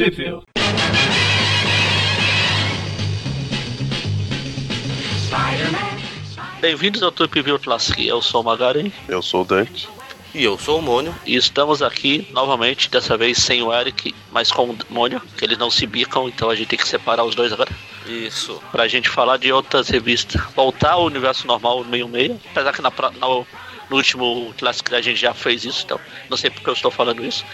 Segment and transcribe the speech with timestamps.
[0.00, 0.46] Sheffield.
[6.60, 8.06] Bem-vindos ao Trip View Classic.
[8.06, 9.88] Eu sou o Magaren Eu sou o Dante.
[10.34, 11.14] E eu sou o Mônio.
[11.26, 15.58] e estamos aqui novamente, dessa vez sem o Eric, mas com o Mônio, que eles
[15.58, 17.70] não se bicam, então a gente tem que separar os dois agora.
[18.06, 18.62] Isso.
[18.70, 20.40] Pra gente falar de outras revistas.
[20.54, 23.28] Voltar ao universo normal meio-meio, apesar que na, na-
[23.90, 25.98] no último Classic a gente já fez isso, então
[26.30, 27.44] não sei porque eu estou falando isso.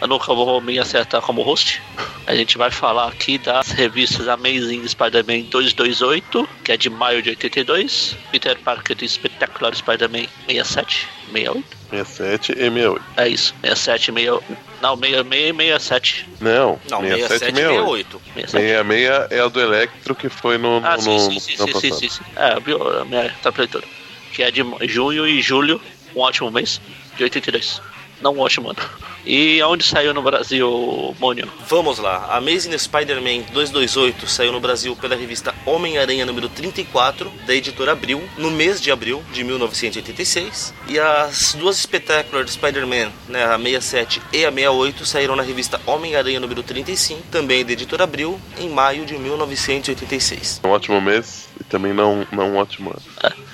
[0.00, 1.82] Eu nunca vou me acertar como host.
[2.26, 7.30] A gente vai falar aqui das revistas Amazing Spider-Man 228, que é de maio de
[7.30, 11.64] 82, Peter Parker de Spectacular Spider-Man 67, 68.
[11.90, 13.04] 67 e 68.
[13.16, 14.44] É isso, 67, 68.
[14.82, 16.28] Não, 66 e 67.
[16.40, 18.20] Não, Não, 67 67 e e 68.
[18.34, 18.50] 68.
[18.50, 18.62] 67.
[18.62, 21.62] 66 é a do Electro que foi no, no, Ah, sim, no, sim, no sim,
[21.62, 22.24] ano sim, sim, sim, sim.
[22.36, 23.00] É, viu?
[23.00, 23.84] A minha tá leitura.
[24.32, 25.80] Que é de junho e julho,
[26.14, 26.80] um ótimo mês,
[27.16, 27.80] de 82.
[28.20, 28.78] Não um ótimo ano.
[29.26, 31.50] E onde saiu no Brasil, Mônio?
[31.68, 32.36] Vamos lá.
[32.36, 38.52] Amazing Spider-Man 228 saiu no Brasil pela revista Homem-Aranha número 34, da editora Abril, no
[38.52, 40.72] mês de abril de 1986.
[40.88, 46.38] E as duas Spectacular Spider-Man, né, a 67 e a 68, saíram na revista Homem-Aranha
[46.38, 50.60] número 35, também da editora Abril, em maio de 1986.
[50.64, 53.02] Um ótimo mês e também não, não um ótimo ano.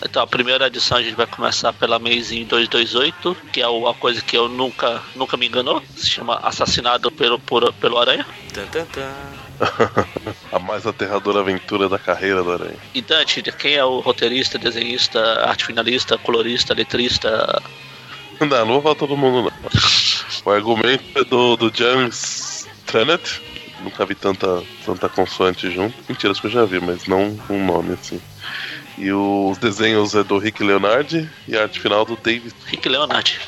[0.04, 4.20] Então a primeira edição a gente vai começar pela Amazing 228, que é uma coisa
[4.22, 5.82] que eu nunca, nunca me enganou.
[5.96, 8.26] Se chama Assassinado pelo, por- pelo Aranha.
[10.52, 12.76] A mais aterradora aventura da carreira do Aranha.
[12.94, 17.62] E Dante, quem é o roteirista, desenhista, arte finalista, colorista, letrista?
[18.40, 19.70] Não, não vou falar todo mundo não.
[20.44, 23.40] O argumento é do, do James Trennett.
[23.84, 25.94] Nunca vi tanta, tanta consoante junto.
[26.08, 28.20] Mentira, acho que eu já vi, mas não um nome assim.
[28.98, 32.54] E os desenhos é do Rick Leonardi e a arte final do David.
[32.66, 33.40] Rick Leonardi.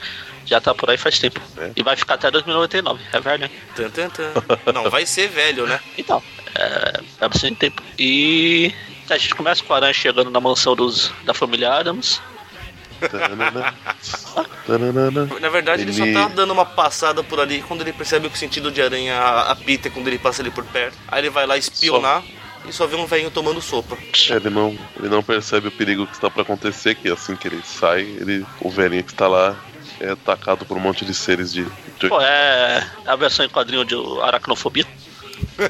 [0.47, 1.41] Já tá por aí faz tempo.
[1.57, 1.71] É.
[1.77, 3.51] E vai ficar até 2099, é velho, hein?
[3.75, 4.73] Tan, tan, tan.
[4.73, 5.81] Não, vai ser velho, né?
[5.97, 6.23] Então,
[6.55, 7.83] é, é bastante tempo.
[7.99, 8.73] E
[9.09, 12.21] a gente começa com o Aranha chegando na mansão dos, da família Adams.
[15.41, 18.37] Na verdade, ele, Ele- só tá dando uma passada por ali quando ele percebe que
[18.37, 19.19] o sentido de aranha
[19.49, 20.97] apita quando ele passa ali por perto.
[21.09, 22.23] Aí ele vai lá espionar
[22.67, 23.97] e só vê um velhinho tomando sopa.
[24.31, 27.49] É, Ele não, ele não percebe o perigo que está para acontecer, que assim que
[27.49, 29.57] ele sai, ele, o velhinho que está lá
[30.01, 31.65] é atacado por um monte de seres de.
[32.01, 34.87] de- Pô, é a versão em quadrinho de aracnofobia.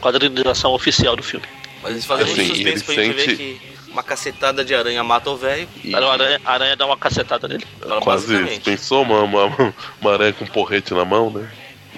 [0.00, 1.46] Quadrinização oficial do filme.
[1.82, 3.38] Mas eles fazem Assim, muito suspense ele pra gente ver sente-
[3.84, 5.68] que uma cacetada de aranha mata o velho.
[5.82, 7.66] E o aranha, a aranha dá uma cacetada nele.
[8.02, 8.60] quase basicamente.
[8.62, 11.50] pensou uma, uma, uma aranha com um porrete na mão, né?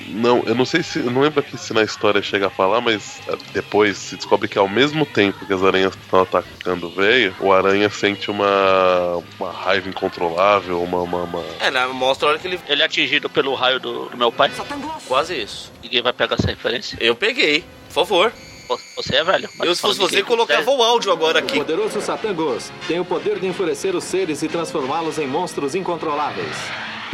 [0.08, 0.98] Não, eu não sei se.
[1.00, 4.48] Eu não lembro aqui se na história chega a falar, mas ah, depois se descobre
[4.48, 9.22] que ao mesmo tempo que as aranhas estão atacando o velho, o aranha sente uma,
[9.38, 11.86] uma raiva incontrolável, uma, uma, uma- É, né?
[11.86, 12.60] Mostra a hora que ele.
[12.68, 14.50] Ele é atingido pelo raio do, do meu pai.
[15.06, 15.72] Quase isso.
[15.82, 16.96] Ninguém vai pegar essa referência.
[17.00, 18.32] Eu peguei, por favor.
[18.96, 19.50] Você é velho.
[19.58, 21.58] mas Eu, se fosse você, colocava o áudio agora O aqui.
[21.58, 26.56] poderoso Satangos tem o poder de enfurecer os seres e transformá-los em monstros incontroláveis.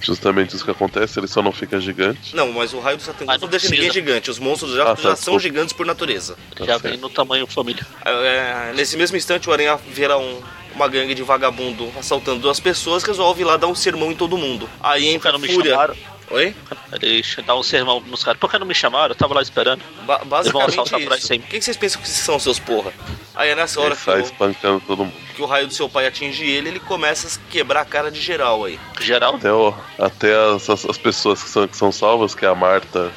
[0.03, 2.35] Justamente isso que acontece, ele só não fica gigante.
[2.35, 4.31] Não, mas o raio do Satã não não deixa ninguém gigante.
[4.31, 6.37] Os monstros já, Ah, tá, já são gigantes por natureza.
[6.61, 7.87] Já Tá vem no tamanho família.
[8.05, 10.41] É, nesse mesmo instante, o Aranha vira um-
[10.75, 14.37] uma gangue de vagabundo assaltando duas pessoas, resolve ir lá dar um sermão em todo
[14.39, 14.69] mundo.
[14.81, 15.73] Aí entra Cara, Fúria.
[15.73, 15.97] chamaram.
[16.31, 16.55] Oi?
[17.01, 18.39] Ele dá um sermão nos caras.
[18.39, 19.13] Por que não me chamaram?
[19.13, 19.83] Eu tava lá esperando.
[20.05, 21.35] Ba basicamente isso.
[21.35, 22.93] O que vocês pensam que são seus porra?
[23.35, 25.15] Aí é nessa hora Ele que sai o, espancando todo mundo.
[25.35, 28.21] que o raio do seu pai atinge ele, ele começa a quebrar a cara de
[28.21, 28.79] geral aí.
[29.01, 32.49] Geral, Até, o- até as, as, as pessoas que são, que são salvas, que é
[32.49, 33.11] a Marta.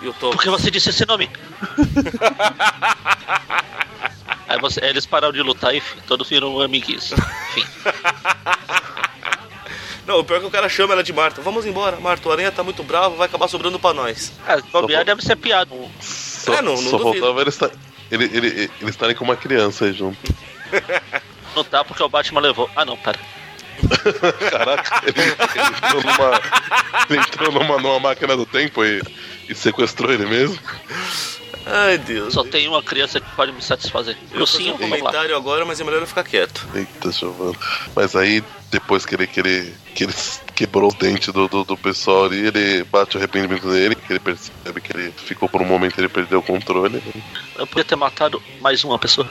[0.00, 0.30] E tô.
[0.30, 1.28] por que você disse esse nome?
[4.48, 7.12] Aí você- eles pararam de lutar e todos viram amiguinhos.
[7.12, 7.66] Enfim.
[10.06, 11.40] Não, o pior é que o cara chama ela de Marta.
[11.40, 12.28] Vamos embora, Marta.
[12.28, 14.32] O Aranha tá muito bravo, vai acabar sobrando pra nós.
[14.46, 15.70] Ah, bobear deve ser piada.
[16.00, 17.58] Só, É, não- não só faltava eles,
[18.10, 20.18] ele, ele, ele- eles estarem com uma criança aí junto.
[21.54, 22.68] Não tá porque o Batman levou.
[22.74, 23.18] Ah, não, pera.
[24.50, 26.40] Caraca, ele, ele entrou, numa,
[27.10, 29.02] ele entrou numa, numa máquina do tempo e,
[29.50, 30.58] e sequestrou ele mesmo.
[31.66, 32.34] Ai, Deus.
[32.34, 34.16] Só tem uma criança que pode me satisfazer.
[34.16, 36.66] Eu fazer Lucinho, um comentário agora, mas é melhor eu ficar quieto.
[36.74, 37.56] Eita, Giovanna.
[37.94, 40.14] Mas aí, depois que ele, que ele, que ele
[40.54, 44.20] quebrou o dente do, do, do pessoal ali, ele bate o arrependimento dele, que ele
[44.20, 47.02] percebe que ele ficou por um momento, ele perdeu o controle.
[47.56, 49.28] Eu podia ter matado mais uma pessoa.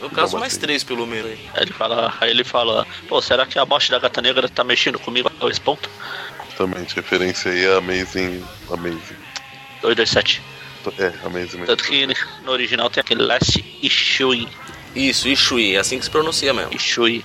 [0.00, 0.60] No caso, mais assim?
[0.60, 1.38] três pelo menos aí.
[1.54, 4.62] Aí ele fala, aí ele fala, pô, será que a morte da gata negra tá
[4.62, 5.90] mexendo comigo a esse ponto?
[6.48, 8.44] Justamente, referência aí a Amazing.
[8.70, 9.16] Amazing.
[9.82, 10.40] 227.
[10.98, 11.64] É, Amazing.
[11.64, 12.06] Tanto que
[12.42, 14.48] no original tem aquele Last Ishui.
[14.94, 16.74] Isso, Ishui, é assim que se pronuncia mesmo.
[16.74, 17.24] Ishui.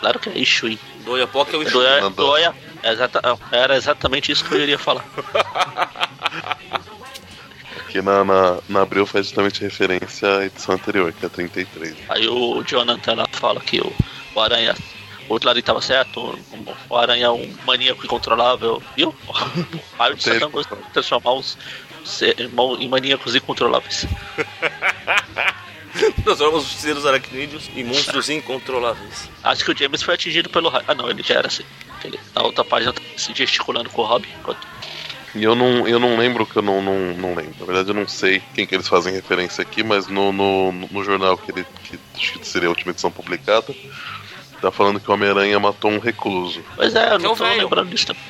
[0.00, 0.78] Claro que é Ishui.
[1.04, 1.84] Doiapoca é o Ishui.
[2.16, 3.20] Doia, exata,
[3.52, 5.04] era exatamente isso que eu iria falar.
[7.94, 11.94] Porque na, na, na Abril faz justamente referência à edição anterior, que é 33.
[12.08, 13.92] Aí o Jonathan lá fala que o,
[14.34, 14.74] o Aranha.
[15.28, 16.38] O outro lado tava certo,
[16.90, 19.14] o Aranha é um maníaco incontrolável, viu?
[19.98, 21.56] Aí o Satã de transformar os
[22.04, 22.36] ser-
[22.80, 24.06] em maníacos incontroláveis.
[26.24, 29.30] Transforma os seres aracnídeos em monstros incontroláveis.
[29.42, 30.84] Acho que o James foi atingido pelo raio.
[30.88, 31.64] Ah não, ele já era assim.
[32.02, 34.28] Ele, na outra página tá se gesticulando com o Robin.
[34.40, 34.66] enquanto-
[35.36, 37.54] E eu não, eu não lembro que eu não, não, não lembro.
[37.60, 41.04] Na verdade, eu não sei quem que eles fazem referência aqui, mas no, no, no
[41.04, 43.72] jornal que ele que acho que seria a última edição publicada,
[44.60, 46.60] tá falando que o Homem-Aranha matou um recluso.
[46.74, 47.62] Pois é, eu É não tô velho.
[47.62, 48.06] lembrando disso.
[48.08, 48.22] também.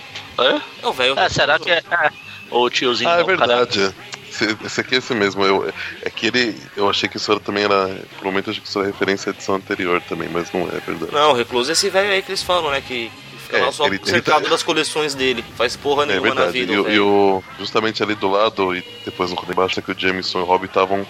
[0.82, 1.18] É o velho.
[1.18, 1.24] É?
[1.24, 2.10] É, será que é, é
[2.50, 3.10] o tiozinho?
[3.10, 3.94] Ah, é verdade.
[4.30, 5.44] Esse, esse aqui é esse mesmo.
[5.44, 6.56] Eu, é que ele.
[6.76, 7.86] Eu achei que isso era, também era.
[8.18, 10.62] Por um momento eu achei que isso era referência à edição anterior também, mas não
[10.62, 11.12] é verdade.
[11.12, 12.80] Não, o recluso é esse velho aí que eles falam, né?
[12.80, 15.44] Que, que fica É, lá só ele- ele cercado tá- das coleções dele.
[15.56, 16.66] Faz porra É nenhuma na verdade.
[16.66, 16.90] vida.
[16.90, 20.40] E, e o, justamente ali do lado, e depois no embaixo, é que o Jameson
[20.40, 21.06] e o Robbie estavam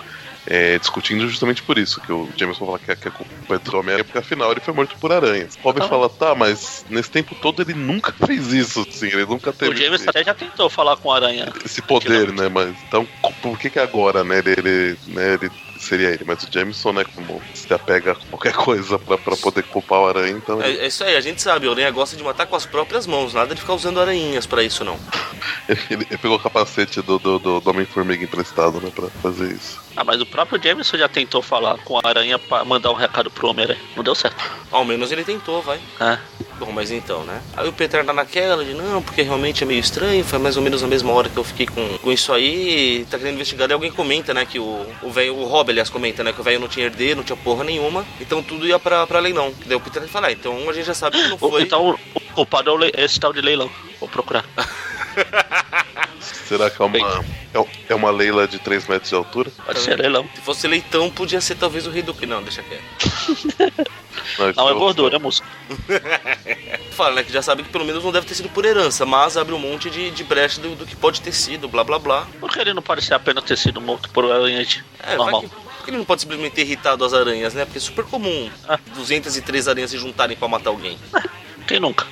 [0.47, 2.01] é, discutindo justamente por isso.
[2.01, 4.61] Que o Jameson fala que, a- que a culpa é do Homem-Aranha, porque afinal ele
[4.61, 5.55] foi morto por aranhas.
[5.63, 5.89] O Robbie Ah.
[5.89, 9.77] fala, tá, mas nesse tempo todo ele nunca fez isso, assim, ele nunca teve O
[9.77, 11.53] James até já tentou falar com o Aranha.
[11.65, 12.49] esse poder, né?
[12.49, 13.09] Mas então,
[13.41, 14.39] por que que agora, né?
[14.39, 15.51] Ele, ele, né, ele
[15.85, 17.05] seria ele, mas o Jameson, né?
[17.15, 20.61] Como se apega a qualquer coisa pra, pra poder culpar o aranha, então.
[20.61, 23.07] É, é isso aí, a gente sabe, o Aranha gosta de matar com as próprias
[23.07, 24.99] mãos, nada de ficar usando aranhinhas pra isso, não.
[25.69, 28.91] Ele, ele pegou o capacete do, do, do, do Homem-Formiga emprestado, né?
[28.95, 29.81] Pra fazer isso.
[29.97, 33.31] Ah, mas o próprio Jameson já tentou falar com a Aranha pra mandar um recado
[33.31, 33.81] pro Homem-Aranha.
[33.97, 34.37] Não deu certo.
[34.71, 35.81] Ao menos ele tentou, vai.
[36.01, 36.19] É.
[36.59, 37.43] Bom, mas então, né?
[37.57, 40.63] Aí o Peter tá naquela de não, porque realmente é meio estranho, foi mais ou
[40.63, 43.73] menos a mesma hora que eu fiquei com, com isso aí, tá querendo investigar, e
[43.73, 46.61] alguém comenta, né, que o o velho, o Rob, aliás, comenta, né, que o velho
[46.61, 49.53] não tinha herdeiro, não tinha porra nenhuma, então tudo ia pra, pra leilão.
[49.67, 51.63] Daí o Peter fala, ah, então a gente já sabe que não foi.
[51.63, 53.71] Então o o culpado é o le- esse tal de leilão.
[54.01, 54.45] Vou procurar.
[56.49, 59.51] Será que é uma, é, é uma Leila de 3 metros de altura?
[59.65, 60.27] Pode ser leilão.
[60.35, 63.87] Se fosse leitão, podia ser talvez o rei do que não, deixa quieto.
[64.39, 65.51] Mas Não, é eu- gordura, é músculo.
[66.93, 69.37] Fala, né, que já sabe que pelo menos não deve ter sido por herança, mas
[69.37, 72.27] abre um monte de, de brecha do, do que pode ter sido, blá blá blá.
[72.41, 75.43] Porque ele não parecia apenas ter sido morto por aranha de É, normal.
[75.43, 75.49] que,
[75.85, 77.65] que ele não pode simplesmente ter irritado as aranhas, né?
[77.65, 78.79] Porque é super comum Ah.
[78.95, 80.97] 203 aranhas se juntarem pra matar alguém.
[81.67, 82.07] Quem nunca?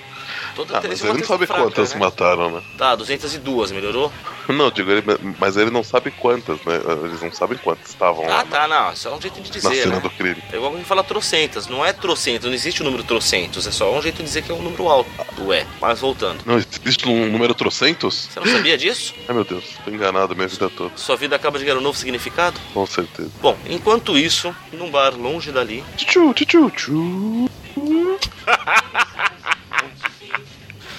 [0.54, 2.00] Toda Ah, mas uma ele não sabe fraca, quantas né?
[2.00, 2.62] mataram, né?
[2.76, 4.12] Tá, 202, melhorou?
[4.48, 5.02] Não, digo, ele,
[5.38, 6.80] mas ele não sabe quantas, né?
[7.04, 9.54] Eles não sabem quantas estavam lá Ah, tá, não, isso é um jeito de na
[9.70, 10.00] dizer, cena né?
[10.00, 10.42] do crime.
[10.52, 13.70] É igual a gente fala trocentas, não é trocentas, não existe o número trocentos, é
[13.70, 15.10] só um jeito de dizer que é um número alto.
[15.46, 16.42] Ué, mas voltando.
[16.44, 18.28] Não, existe um número trocentos?
[18.32, 19.14] Você não sabia disso?
[19.28, 21.82] Ai meu Deus, tô enganado a minha vida toda, Sua vida acaba de ganhar um
[21.82, 22.58] novo significado?
[22.74, 23.30] com certeza.
[23.40, 27.48] Bom, enquanto isso, num bar longe dali, Tchu, tchu, tchu.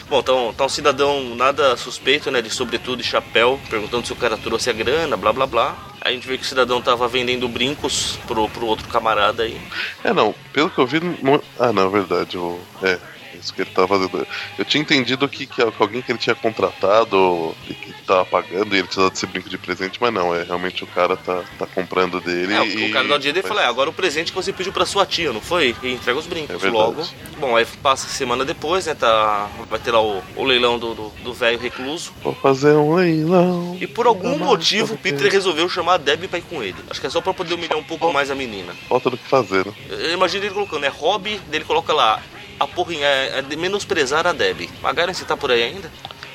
[0.09, 4.15] Bom, então tá um cidadão nada suspeito, né, de sobretudo e chapéu, perguntando se o
[4.15, 5.75] cara trouxe a grana, blá blá blá.
[6.01, 9.59] A gente vê que o cidadão tava vendendo brincos pro, pro outro camarada aí.
[10.03, 11.41] É, não, pelo que eu vi, não...
[11.57, 12.59] ah, não, é verdade, o...
[12.81, 13.00] é,
[13.44, 14.28] isso que ele tava fazendo.
[14.57, 18.80] Eu tinha entendido que, que alguém que ele tinha contratado e que tava pagando e
[18.80, 22.19] ele precisava desse brinco de presente, mas não, é realmente o cara tá, tá comprando
[22.19, 22.54] dele.
[22.54, 22.90] É, o- e...
[22.90, 24.86] o cara dá o dinheiro e fala, é, agora o presente que você pediu pra
[24.86, 25.75] sua tia, não foi?
[25.84, 27.04] E entrega os brincos É logo.
[27.38, 31.60] Bom, aí passa semana depois, né, tá, vai ter lá o, o leilão do velho
[31.60, 32.12] recluso.
[32.24, 33.78] Vou fazer um leilão.
[33.80, 34.97] E por algum motivo o.
[34.97, 36.76] Peter resolveu chamar a Debbie pra ir com ele.
[36.90, 38.73] Acho que é só pra poder humilhar um pouco mais a menina.
[38.88, 39.73] Falta do que fazer, né?
[39.90, 42.21] Eu imagino ele colocando, é hobby, dele coloca lá,
[42.60, 44.69] a porrinha é, é de menosprezar a Debbie.
[44.81, 45.92] Magaren, você tá por aí ainda?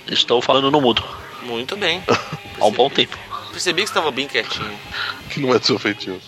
[0.06, 1.04] Estou falando no mudo.
[1.42, 2.02] Muito bem.
[2.60, 3.16] Há um bom tempo.
[3.50, 4.70] Percebi que estava bem quietinho.
[5.30, 6.20] Que não é do seu feitio.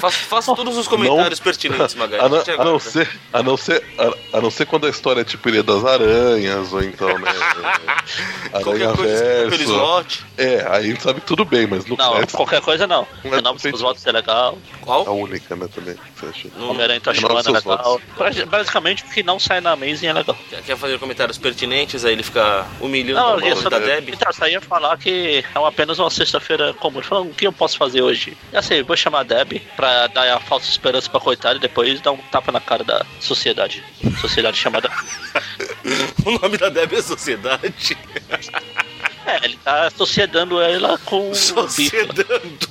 [0.00, 2.24] Faça, faça todos os comentários pertinentes, Magaren.
[2.24, 5.20] A não, a não ser, a não ser, a, a não ser quando a história
[5.20, 7.32] é tipo Ilha das Aranhas, ou então, né?
[8.62, 9.62] Qualquer Aranha Verso.
[9.62, 10.24] slot.
[10.36, 13.06] É, aí a gente sabe que tudo bem, mas no Não, Cats, qualquer coisa não.
[13.24, 13.78] Não é Renova seus perfeito.
[13.82, 14.58] votos é legal.
[14.82, 15.16] a Qual?
[15.16, 15.96] única, né, também.
[16.56, 18.00] Não- Homem-Aranha tá Renova chamando é seus legal.
[18.18, 20.36] Basi- Basicamente, o que não sai na Amazing é legal.
[20.66, 22.04] Quer- fazer comentários pertinentes?
[22.04, 23.34] Aí ele fica humilhando Não,
[23.66, 24.12] a da Debbie.
[24.12, 26.98] Então, só ia falar que é apenas uma sexta-feira comum.
[26.98, 28.36] Ele falou, o que eu posso fazer hoje?
[28.52, 32.00] Já sei, vou chamar a Debbie pra dar a falsa esperança pra coitada e depois
[32.00, 33.82] dar um tapa na cara da sociedade.
[34.20, 34.90] Sociedade chamada.
[36.24, 37.96] O nome da Debbie é Sociedade.
[39.26, 41.36] É, ele tá associando ela com bife.
[41.36, 42.68] Sociedando.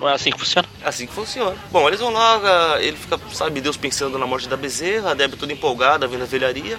[0.00, 0.68] Não é assim que funciona?
[0.82, 1.56] É assim que funciona.
[1.70, 5.36] Bom, eles vão lá, ele fica, sabe, Deus pensando na morte da bezerra, a Debbie
[5.36, 6.78] toda empolgada, vendo a velharia.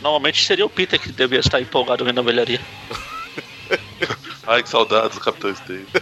[0.00, 2.60] Normalmente seria o Peter que devia estar empolgado vendo a velharia.
[4.46, 5.86] Ai, que saudades do Capitão Steve.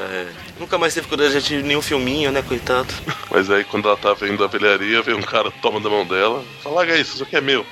[0.00, 0.28] É,
[0.60, 2.86] nunca mais teve coragem de nenhum filminho, né, coitado.
[3.28, 6.44] Mas aí quando ela tá vendo a velharia, vem um cara, toma da mão dela,
[6.62, 7.66] fala, larga isso, isso aqui é meu.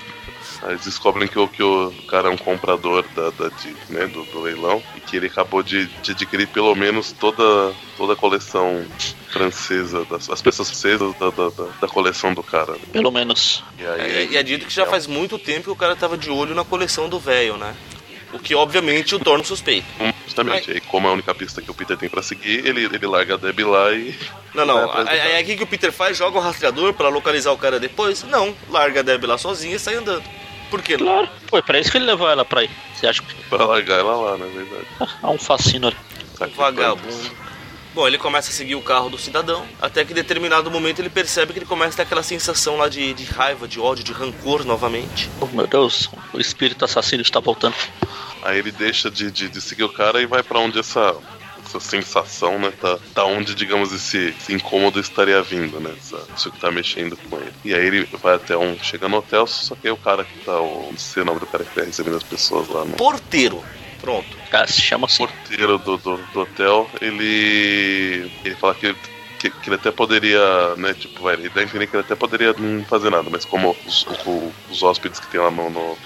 [0.63, 4.07] Aí eles descobrem que o, que o cara é um comprador da, da de, né,
[4.07, 8.17] do, do leilão e que ele acabou de, de adquirir pelo menos toda, toda a
[8.17, 8.85] coleção
[9.31, 12.73] francesa, das, as peças francesas da, da, da, da coleção do cara.
[12.73, 12.79] né?
[12.93, 13.63] Pelo menos.
[13.79, 16.17] E aí, É, e é dito que já faz muito tempo que o cara tava
[16.17, 17.75] de olho na coleção do velho, né?
[18.33, 19.87] O que obviamente o torna suspeito.
[20.01, 22.85] Hum, Justamente, aí como é a única pista que o Peter tem pra seguir, ele,
[22.85, 24.15] ele larga a Debbie lá e.
[24.55, 24.89] Não, não.
[24.89, 25.11] cara.
[25.11, 26.17] aí o que o Peter faz?
[26.17, 28.23] Joga um rastreador pra localizar o cara depois?
[28.25, 28.55] Não.
[28.69, 30.25] Larga a Debbie lá sozinha e sai andando.
[30.71, 31.07] Por que não?
[31.07, 31.29] Claro.
[31.49, 32.71] Foi pra isso que ele levou ela pra ir.
[32.95, 34.87] Você acha que Pra largar ela lá, na verdade.
[35.23, 35.97] há um fascínio ali?
[36.39, 37.47] Tá aqui, Vagabundo.
[37.95, 41.09] Bom, ele começa a seguir o carro do cidadão, até que em determinado momento ele
[41.09, 44.13] percebe que ele começa a ter aquela sensação lá de, de raiva, de ódio, de
[44.13, 45.31] rancor novamente.
[45.41, 47.75] Oh, meu Deus, o espírito assassino está voltando.
[48.43, 51.17] Aí ele deixa de, de, de seguir o cara e vai pra onde essa,
[51.77, 52.73] essa sensação, né?
[52.81, 55.93] Tá, tá onde, digamos, esse, esse incômodo estaria vindo, né?
[55.97, 57.53] Essa, isso que tá mexendo com ele.
[57.65, 58.77] E aí ele vai até um.
[58.83, 60.61] Chega no hotel, só que aí o cara que tá.
[60.61, 63.63] O, não sei o nome do cara que tá recebendo as pessoas lá no Porteiro.
[64.01, 64.37] Pronto.
[64.51, 65.19] Cara, se chama assim.
[65.27, 68.31] porteiro do, do, do hotel, ele.
[68.45, 68.97] ele fala que ele,
[69.39, 72.15] que, que ele até poderia, né, tipo, vai, ele dá a entender que ele até
[72.15, 75.71] poderia não fazer nada, mas como os, o- os hóspedes que tem lá no.
[75.71, 75.97] no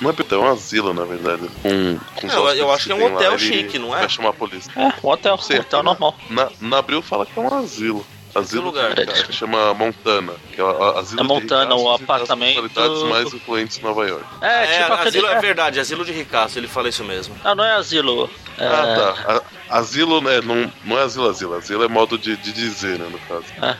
[0.00, 1.48] não é hotel, é um asilo, na verdade.
[1.62, 4.00] Com, com eu hóspedes acho que é um lá, hotel chique, não é?
[4.00, 4.72] Vai chamar a polícia.
[4.76, 5.54] É, um hotel, Sim.
[5.56, 6.16] um hotel normal.
[6.30, 8.04] Na, na Abril fala que é um asilo.
[8.34, 8.96] Asilo lugar?
[8.96, 13.32] que, que chama Montana, que é o asilo É de Montana, o apartamento- localidades mais
[13.32, 14.24] influentes de Nova York.
[14.40, 15.08] É, É, tipo aquele.
[15.08, 15.40] asilo é é.
[15.40, 17.36] verdade, asilo de ricaço, ele fala isso mesmo.
[17.44, 18.28] Não, não é asilo.
[18.58, 19.42] É, Ah, tá.
[19.70, 20.40] A- asilo, né?
[20.40, 21.54] Não, não é asilo, asilo.
[21.54, 23.44] Asilo é modo de, de dizer, né, no caso.
[23.62, 23.76] é.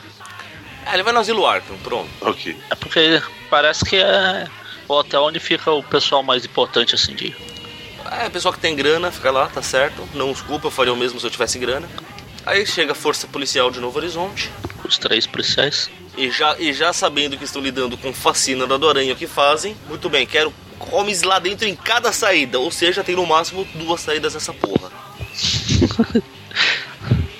[0.85, 2.09] Ah, ele vai no asilo Arkham, pronto.
[2.21, 2.55] Ok.
[2.69, 4.47] É porque parece que é
[4.87, 7.35] o hotel onde fica o pessoal mais importante, assim, de.
[8.11, 10.07] É, pessoal que tem grana, fica lá, tá certo.
[10.13, 11.89] Não os culpa, eu faria o mesmo se eu tivesse grana.
[12.45, 14.51] Aí chega a força policial de Novo Horizonte.
[14.83, 15.89] Os três policiais.
[16.15, 19.75] E já, e já sabendo que estão lidando com fascina da Aranha, o que fazem?
[19.89, 22.59] Muito bem, quero comes lá dentro em cada saída.
[22.59, 24.91] Ou seja, tem no máximo duas saídas nessa porra.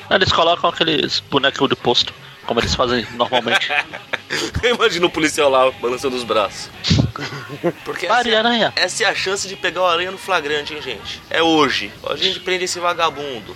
[0.09, 2.13] Eles colocam aqueles bonecos de posto,
[2.45, 3.69] como eles fazem normalmente.
[4.63, 6.69] Imagina o policial lá balançando os braços.
[7.83, 8.73] Porque essa, Pare, é- aranha.
[8.75, 11.21] essa é a chance de pegar o aranha no flagrante, hein, gente?
[11.29, 11.91] É hoje.
[12.09, 13.55] A gente prende esse vagabundo.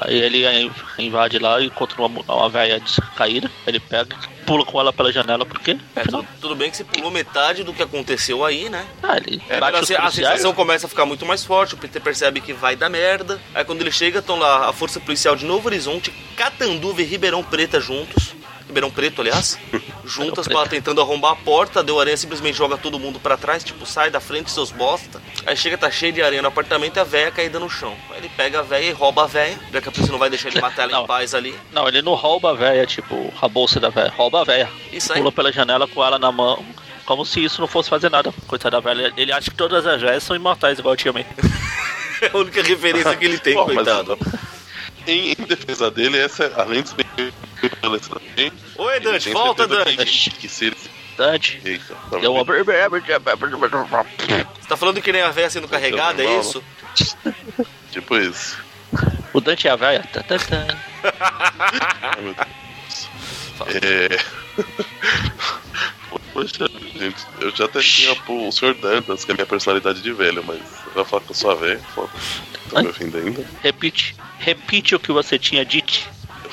[0.00, 2.82] Aí ele invade lá e encontra uma, uma velha
[3.16, 3.50] caída.
[3.66, 7.10] Ele pega, pula com ela pela janela, porque É, tudo, tudo bem que você pulou
[7.10, 8.84] metade do que aconteceu aí, né?
[9.02, 11.74] Ah, ele É, bate a, os se- a sensação começa a ficar muito mais forte,
[11.74, 13.40] o Peter percebe que vai dar merda.
[13.54, 17.42] Aí quando ele chega, estão lá a Força Policial de Novo Horizonte, Catanduva e Ribeirão
[17.72, 18.34] Preta juntos.
[18.66, 19.58] Ribeirão Preto, aliás.
[20.04, 21.82] juntas pra, tentando arrombar a porta.
[21.82, 25.20] Deu aranha simplesmente joga todo mundo pra trás, tipo, sai da frente, seus bosta.
[25.46, 27.94] Aí chega, tá cheio de aranha no apartamento e a véia caída no chão.
[28.10, 29.58] Aí ele pega a véia e rouba a véia.
[29.72, 31.06] Já que a polícia não vai deixar ele matar ela em Não.
[31.06, 31.54] paz ali.
[31.72, 34.12] Não, ele não rouba a véia, tipo, a bolsa da véia.
[34.16, 34.68] Rouba a véia.
[34.92, 35.18] Isso aí.
[35.18, 36.64] Pula pela janela com ela na mão.
[37.04, 38.32] Como se isso não fosse fazer nada.
[38.46, 39.12] Coitada da velha.
[39.16, 41.26] Ele acha que todas as velhas são imortais, igual tinha também.
[42.22, 44.16] É a única referência que ele tem, Bom, mas- coitado.
[45.08, 46.94] Em, em defesa dele, essa, é- além de
[47.82, 50.30] ser Oi, Dante, volta, Dante.
[50.30, 50.76] Que, que se ele.
[51.16, 51.60] Dante.
[51.64, 52.44] Eita, Deu uma...
[52.44, 52.64] Você
[54.68, 56.62] tá falando que nem a véia sendo carregada, é isso?
[57.90, 58.58] Tipo isso.
[59.32, 60.04] O Dante é a véia.
[60.12, 60.66] Tá, tá, tá.
[62.00, 62.62] Ai, meu Deus.
[63.82, 64.18] É.
[66.32, 66.66] Poxa,
[66.98, 68.74] gente, eu já até tinha pô, o Sr.
[68.74, 70.60] Dantas, que é a minha personalidade de velho, mas
[70.94, 72.10] vai falar que eu sou a velha, foda.
[72.70, 73.44] Tô me ofendendo.
[73.62, 74.16] Repite.
[74.38, 76.08] Repite o que você tinha dito.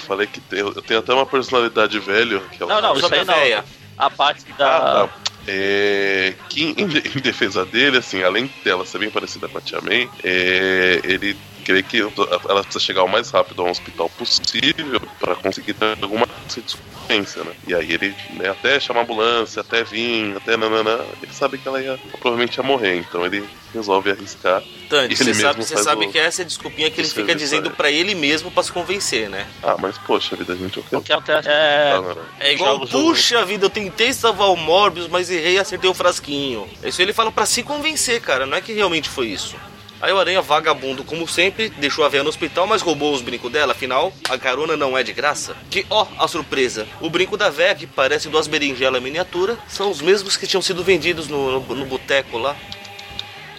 [0.09, 3.01] Eu falei que tem- eu tenho até uma personalidade velho, que é Não, não, isso
[3.01, 3.33] Sobre aí a não.
[3.35, 3.65] véia.
[3.95, 4.77] A parte da.
[4.77, 5.09] Ah, tá.
[5.47, 6.73] É, que em,
[7.15, 11.37] em defesa dele, assim, além dela ser bem parecida com a Tia May, é, ele
[11.69, 16.25] crê que ela precisa chegar o mais rápido ao hospital possível para conseguir ter alguma
[16.25, 17.51] consequência, né?
[17.67, 21.67] E aí ele né, até chama a ambulância, até vir, até nananã, ele sabe que
[21.67, 24.63] ela ia provavelmente ia morrer, então ele resolve arriscar.
[24.91, 27.69] Ele você sabe, você sabe o- que essa é a desculpinha que ele fica dizendo
[27.69, 27.71] é.
[27.71, 29.45] pra ele mesmo pra se convencer, né?
[29.61, 31.01] Ah, mas poxa vida, gente, eu quero.
[31.01, 31.93] O que acontece é.
[31.95, 32.17] Ah, não.
[32.39, 35.93] É igual, Jogos- puxa vida, eu tentei salvar o Morbius, mas errei e acertei o
[35.93, 36.67] frasquinho.
[36.83, 39.55] Isso ele fala pra se convencer, cara, não é que realmente foi isso.
[40.01, 43.51] Aí o Aranha, vagabundo como sempre, deixou a véia no hospital, mas roubou os brincos
[43.51, 45.57] dela, afinal, a carona não é de graça.
[45.69, 50.01] Que, ó, a surpresa, o brinco da véia, que parece duas berinjelas miniatura, são os
[50.01, 52.55] mesmos que tinham sido vendidos no, no, no boteco lá.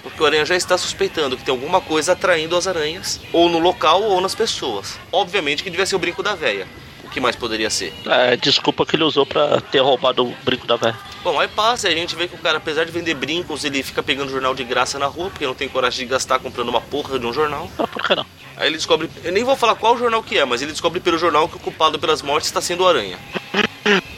[0.03, 3.59] Porque o Aranha já está suspeitando que tem alguma coisa atraindo as aranhas, ou no
[3.59, 4.99] local ou nas pessoas.
[5.13, 6.67] Obviamente que devia ser o brinco da véia.
[7.11, 7.93] O que mais poderia ser?
[8.07, 10.97] É, desculpa que ele usou pra ter roubado o brinco da véia.
[11.25, 13.83] Bom, aí passa e a gente vê que o cara, apesar de vender brincos, ele
[13.83, 16.81] fica pegando jornal de graça na rua, porque não tem coragem de gastar comprando uma
[16.81, 17.69] porra de um jornal.
[17.77, 18.25] Ah, por que não?
[18.57, 21.19] Aí ele descobre, eu nem vou falar qual jornal que é, mas ele descobre pelo
[21.19, 23.19] jornal que o culpado pelas mortes está sendo o Aranha.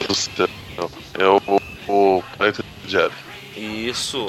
[0.06, 0.48] do céu.
[1.18, 3.12] É o, o Planeta Diário.
[3.56, 4.26] Isso.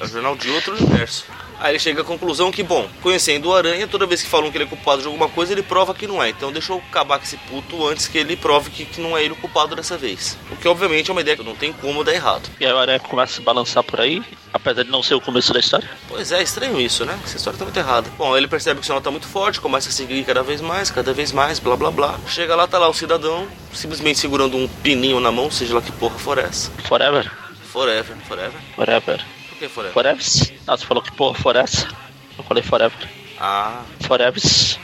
[0.00, 1.26] É o jornal de outro universo.
[1.58, 4.56] Aí ele chega à conclusão que, bom, conhecendo o Aranha, toda vez que falam que
[4.56, 6.30] ele é culpado de alguma coisa, ele prova que não é.
[6.30, 9.24] Então deixa eu acabar com esse puto antes que ele prove que, que não é
[9.24, 10.36] ele o culpado dessa vez.
[10.50, 12.48] O que obviamente é uma ideia que não tem como dar errado.
[12.60, 15.20] E aí o Aranha começa a se balançar por aí, apesar de não ser o
[15.20, 15.88] começo da história.
[16.08, 17.18] Pois é, estranho isso, né?
[17.24, 18.10] Essa história tá muito errada.
[18.16, 20.90] Bom, ele percebe que o sinal tá muito forte, começa a seguir cada vez mais,
[20.90, 22.18] cada vez mais, blá blá blá.
[22.28, 25.92] Chega lá, tá lá o cidadão, simplesmente segurando um pininho na mão, seja lá que
[25.92, 26.70] porra for essa.
[26.86, 27.30] Forever.
[27.72, 28.60] Forever, forever.
[28.76, 29.33] Forever.
[29.54, 29.92] Por que forever?
[29.92, 30.22] Forever?
[30.66, 31.88] Ah, você falou que porra for essa?
[32.36, 33.08] Eu falei forever.
[33.38, 34.40] Ah, Forever.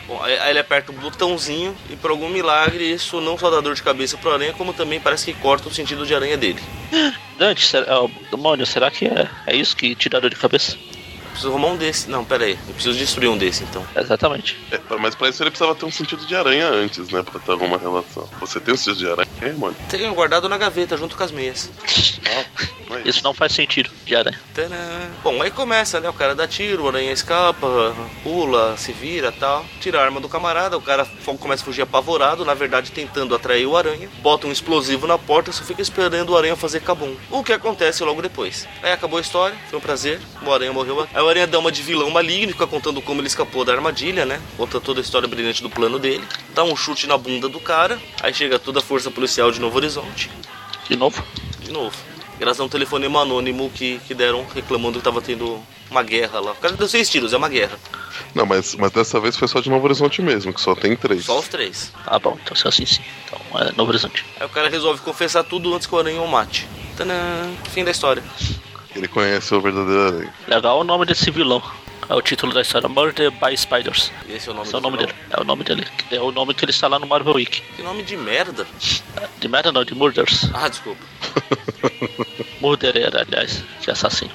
[0.06, 3.74] Bom, aí ele aperta o botãozinho e por algum milagre isso não só dá dor
[3.74, 6.60] de cabeça pro aranha, como também parece que corta o sentido de aranha dele.
[7.38, 10.76] Dante, será, oh, demônio, será que é, é isso que te dá dor de cabeça?
[11.40, 12.10] Preciso arrumar um desse.
[12.10, 12.58] Não, pera aí.
[12.68, 13.82] Eu preciso destruir um desse então.
[13.96, 14.58] Exatamente.
[14.70, 17.22] É, mas pra isso ele precisava ter um sentido de aranha antes, né?
[17.22, 18.28] Pra ter alguma relação.
[18.40, 19.74] Você tem um sentido de aranha, é, mano?
[19.88, 21.70] Tenho guardado na gaveta junto com as meias.
[22.90, 24.38] Não é Isso não faz sentido de aranha.
[24.52, 24.76] Tadã.
[25.22, 26.10] Bom, aí começa, né?
[26.10, 29.64] O cara dá tiro, o aranha escapa, pula, se vira tal.
[29.80, 31.06] Tira a arma do camarada, o cara
[31.38, 34.10] começa a fugir apavorado, na verdade tentando atrair o aranha.
[34.20, 37.14] Bota um explosivo na porta, só fica esperando o aranha fazer cabum.
[37.30, 38.68] O que acontece logo depois.
[38.82, 40.20] Aí acabou a história, foi um prazer.
[40.44, 41.06] O aranha morreu.
[41.14, 44.24] Aí o aranha dá uma de vilão maligno, fica contando como ele escapou da armadilha,
[44.24, 44.40] né?
[44.56, 46.24] Conta toda a história brilhante do plano dele.
[46.54, 47.98] Dá um chute na bunda do cara.
[48.22, 50.30] Aí chega toda a força policial de Novo Horizonte.
[50.88, 51.22] De novo.
[51.60, 51.96] De novo.
[52.38, 56.52] Graças a um telefonema anônimo que, que deram reclamando que tava tendo uma guerra lá.
[56.52, 57.78] O cara deu seis tiros, é uma guerra.
[58.34, 61.24] Não, mas, mas dessa vez foi só de Novo Horizonte mesmo, que só tem três.
[61.26, 61.92] Só os três.
[62.06, 63.02] Ah, bom, então se é assim sim.
[63.24, 64.24] Então é Novo Horizonte.
[64.38, 66.66] Aí o cara resolve confessar tudo antes que o aranha o mate.
[66.96, 67.14] Tanã,
[67.72, 68.22] fim da história.
[68.94, 70.34] Ele conhece o verdadeiro aranha.
[70.48, 71.62] Legal o nome desse vilão.
[72.08, 74.10] É o título da história, Murder by Spiders.
[74.28, 75.14] Esse é o nome Esse é o nome dele.
[75.30, 75.86] É o nome dele.
[76.10, 77.62] É o nome que ele está lá no Marvel Wiki.
[77.76, 78.66] Que nome de merda.
[79.38, 80.50] De merda não, de Murders.
[80.52, 81.00] Ah, desculpa.
[82.60, 84.32] Murderer, aliás, de assassino.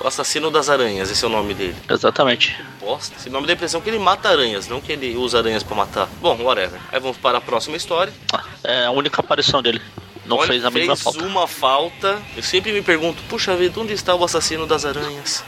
[0.00, 1.76] O assassino das aranhas, esse é o nome dele.
[1.88, 2.60] Exatamente.
[2.80, 3.14] Bosta.
[3.16, 5.76] Esse nome dá a impressão que ele mata aranhas, não que ele usa aranhas pra
[5.76, 6.08] matar.
[6.20, 6.80] Bom, whatever.
[6.90, 8.12] Aí vamos para a próxima história.
[8.32, 9.80] Ah, É a única aparição dele.
[10.24, 11.24] Não Olha, fez a mínima fez falta.
[11.26, 12.22] uma falta.
[12.36, 15.44] Eu sempre me pergunto, puxa vida, onde está o assassino das aranhas?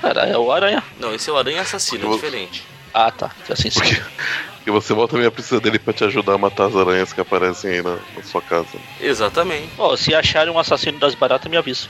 [0.00, 0.82] Cara, é o Aranha.
[1.00, 2.62] Não, esse é o aranha assassino, é Eu- diferente.
[2.92, 3.30] Ah, tá.
[3.44, 3.80] Se assim sim.
[3.80, 4.00] Porque,
[4.56, 7.70] porque você volta também precisa dele pra te ajudar a matar as aranhas que aparecem
[7.72, 8.68] aí na, na sua casa.
[9.00, 9.68] Exatamente.
[9.76, 11.88] Ó, se acharem um assassino das baratas, me avisa.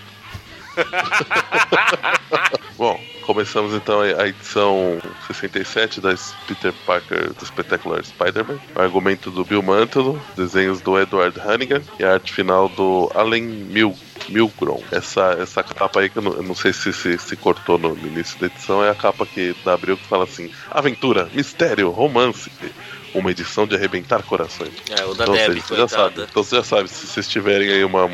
[2.76, 6.14] Bom, começamos então a edição 67 da
[6.46, 8.58] Peter Parker do Spectacular Spider-Man.
[8.74, 13.96] Argumento do Bill Mantelo, desenhos do Edward Hannigan e a arte final do Allen Mil
[14.28, 14.82] Milgrom.
[14.90, 17.96] Essa, essa capa aí que eu não, eu não sei se, se se cortou no,
[17.96, 22.50] início da edição é a capa que da Abril que fala assim: aventura, mistério, romance.
[23.14, 24.72] Uma edição de arrebentar corações.
[24.90, 26.04] É, o da Então, Debbie, vocês já sabem.
[26.06, 26.28] coitada.
[26.30, 28.10] Então você já sabe, se vocês tiverem aí uma.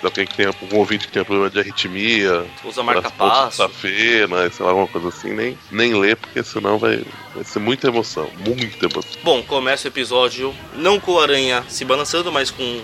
[0.00, 3.56] Se alguém que tem um ouvinte que tem problema de arritmia, Usa marca-passo.
[3.58, 7.88] sexta-feira, sei lá, alguma coisa assim, nem, nem lê, porque senão vai, vai ser muita
[7.88, 9.20] emoção, muita emoção.
[9.22, 12.80] Bom, começa o episódio não com o aranha se balançando, mas com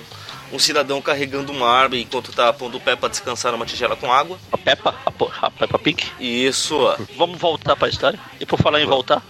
[0.53, 4.13] um cidadão carregando uma arma enquanto tá pondo o pé pra descansar numa tigela com
[4.13, 4.39] água.
[4.53, 6.05] A Peppa, a, po- a Peppa Pig.
[6.21, 6.77] E isso,
[7.17, 8.21] Vamos voltar pra história?
[8.39, 9.23] E por falar em voltar,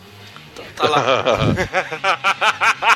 [0.74, 1.04] tá lá.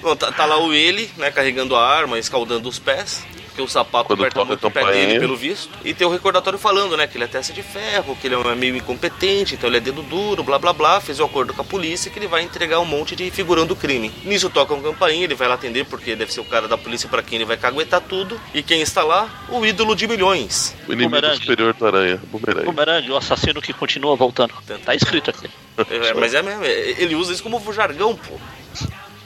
[0.00, 3.24] Bom, tá, tá lá o ele, né, carregando a arma, escaldando os pés.
[3.58, 5.68] Porque o sapato Quando aperta muito o pé dele, pelo visto.
[5.84, 8.54] E tem o recordatório falando, né, que ele é testa de ferro, que ele é
[8.54, 11.00] meio incompetente, então ele é dedo duro, blá blá blá.
[11.00, 13.74] Fez um acordo com a polícia que ele vai entregar um monte de figurão do
[13.74, 14.12] crime.
[14.24, 17.08] Nisso toca um campainha, ele vai lá atender porque deve ser o cara da polícia
[17.08, 18.40] pra quem ele vai caguetar tudo.
[18.54, 19.28] E quem está lá?
[19.48, 20.76] O ídolo de milhões.
[20.86, 21.40] O inimigo Bumerangue.
[21.40, 22.66] superior do aranha, bumerangue.
[22.66, 24.54] Bumerangue, o assassino que continua voltando.
[24.84, 25.50] Tá escrito aqui.
[25.90, 28.38] É, mas é mesmo, é- ele usa isso como jargão, pô.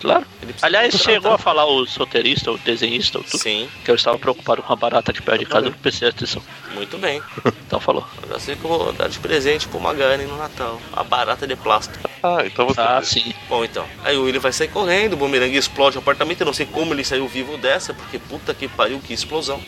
[0.02, 0.26] Claro.
[0.60, 3.38] Aliás, chegou a falar o roteirista, o desenhista, o tudo.
[3.38, 6.08] Sim, Que eu estava preocupado com a barata de perto de casa, eu não prestei
[6.08, 6.42] atenção.
[6.74, 7.22] muito bem.
[7.72, 8.06] Então falou.
[8.22, 10.78] Eu já sei que eu vou dar de presente pro Magari no Natal.
[10.92, 12.06] A barata de plástico.
[12.22, 12.80] Ah, então você.
[12.80, 13.32] Ah, sim.
[13.48, 13.86] Bom, então.
[14.04, 16.42] Aí o Willy vai sair correndo, o bumerangue explode o apartamento.
[16.42, 19.58] Eu não sei como ele saiu vivo dessa, porque puta que pariu, que explosão.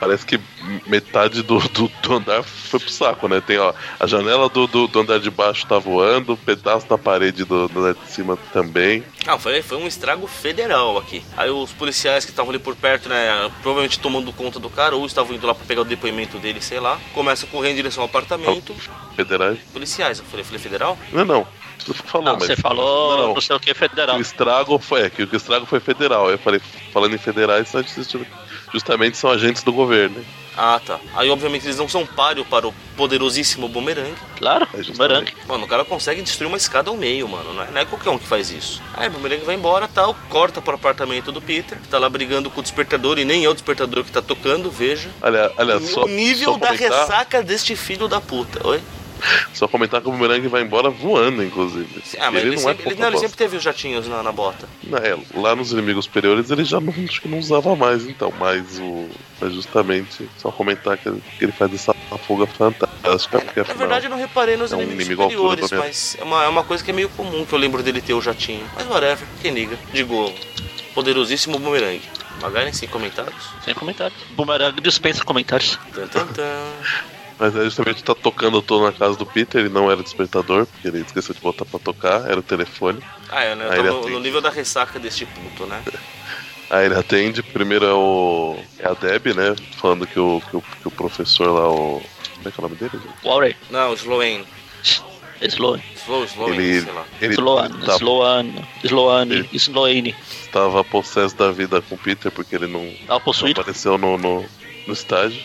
[0.00, 0.40] Parece que
[0.88, 3.40] metade do, do, do andar foi pro saco, né?
[3.40, 6.98] Tem, ó, a janela do, do, do andar de baixo tá voando, um pedaço da
[6.98, 9.04] parede do, do andar de cima também.
[9.24, 11.22] Ah, foi, foi um estrago federal aqui.
[11.36, 15.06] Aí os policiais que estavam ali por perto, né, provavelmente tomando conta do cara, ou
[15.06, 18.02] estavam indo lá pra pegar o depoimento dele, sei lá, começam a correr em direção
[18.02, 18.74] ao apartamento.
[19.14, 19.58] Federais.
[19.72, 20.98] Policiais, eu falei, falei federal?
[21.12, 21.46] Não, não.
[21.86, 22.46] Você falou, Não, mas.
[22.46, 23.40] você falou Não, não, não.
[23.40, 24.16] sei o que federal.
[24.16, 26.30] O estrago foi, é, que o estrago foi federal.
[26.30, 26.60] Eu falei,
[26.92, 28.26] falando em federais, existe-
[28.72, 30.18] justamente são agentes do governo.
[30.18, 30.24] né?
[30.56, 31.00] Ah, tá.
[31.16, 34.14] Aí, obviamente, eles não são páreo para o poderosíssimo bumerangue.
[34.38, 35.34] Claro, É, bumerangue.
[35.48, 37.52] Mano, o cara consegue destruir uma escada ao meio, mano.
[37.52, 38.80] Não é, não é qualquer um que faz isso.
[38.94, 42.50] Aí o bumerangue vai embora, tal, corta pro apartamento do Peter, que tá lá brigando
[42.50, 45.10] com o despertador, e nem é o despertador que tá tocando, veja.
[45.20, 46.04] Olha, olha só.
[46.04, 48.64] o nível só da comentar, ressaca deste filho da puta.
[48.66, 48.80] Oi?
[49.52, 52.02] Só comentar que o bumerangue vai embora voando, inclusive.
[52.18, 54.32] Ah, mas ele, não sempre, é ele, não, ele sempre teve os jatinhos na, na
[54.32, 54.68] bota.
[54.82, 58.32] Não, é, lá nos inimigos superiores ele já não, acho que não usava mais, então.
[58.38, 59.08] Mas o.
[59.40, 61.94] Mas justamente, só comentar que, que ele faz essa
[62.26, 63.40] fuga fantástica.
[63.40, 66.44] Porque, Na afinal, verdade, eu não reparei nos é um inimigos superiores, mas é uma,
[66.44, 68.64] é uma coisa que é meio comum que eu lembro dele ter o jatinho.
[68.74, 69.76] Mas whatever, quem liga?
[69.92, 70.32] Digo,
[70.94, 72.02] poderosíssimo bumerangue.
[72.40, 73.50] Magaren sem comentários.
[73.64, 74.18] Sem comentários.
[74.36, 75.78] Bumerangue dispensa comentários.
[75.94, 76.44] Tan, tan, tan.
[77.44, 80.64] Mas é justamente tá tocando o tom na casa do Peter, ele não era despertador,
[80.64, 83.00] porque ele esqueceu de botar pra tocar, era o telefone.
[83.28, 83.66] Ah, é, né?
[83.66, 85.82] Eu Aí tô no, nível da ressaca deste puto, né?
[86.70, 88.56] Aí ele atende, primeiro é o.
[88.78, 89.54] É a Deb, né?
[89.76, 92.00] Falando que o, que o, que o professor lá, o.
[92.36, 92.92] Como é que é o nome dele?
[92.92, 93.22] gente?
[93.22, 93.54] Warren.
[93.68, 94.46] Não, Sloane.
[95.42, 95.80] Sloan.
[95.96, 97.04] Slow, Sloane, Ele, sei lá.
[97.20, 97.68] ele Sloan.
[97.80, 98.46] tá- Sloan.
[98.82, 99.34] Sloane.
[99.34, 100.14] Ele- Sloane.
[100.50, 103.16] tava possesso da vida com o Peter porque ele não, não
[103.50, 104.46] apareceu no, no,
[104.86, 105.42] no estágio.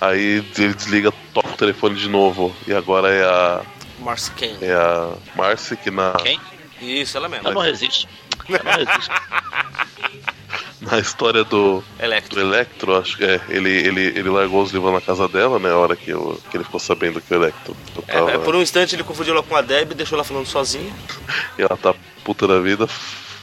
[0.00, 2.54] Aí ele desliga, toca o telefone de novo.
[2.66, 3.62] E agora é a.
[4.00, 4.58] Marcy Kane.
[4.62, 6.40] É a Marcy que na, Quem?
[6.80, 7.48] Isso, ela mesmo.
[7.48, 8.08] Eu não resisto.
[8.48, 9.10] Eu não resisto.
[10.80, 12.40] na história do, do Electro.
[12.40, 15.70] Electro, acho que é, ele, ele, ele largou os livros na casa dela, né?
[15.70, 18.30] A hora que, eu, que ele ficou sabendo que o Electro É, tava.
[18.32, 20.92] é, por um instante ele confundiu ela com a Deb e deixou ela falando sozinha.
[21.58, 22.88] E ela tá puta da vida.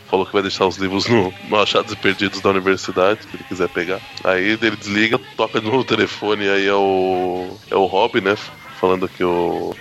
[0.08, 3.44] Falou que vai deixar os livros no, no Achados e Perdidos da universidade, se ele
[3.44, 4.00] quiser pegar.
[4.24, 7.56] Aí ele desliga, toca de novo telefone, aí é o.
[7.70, 8.36] É o Rob, né?
[8.80, 9.74] Falando que o.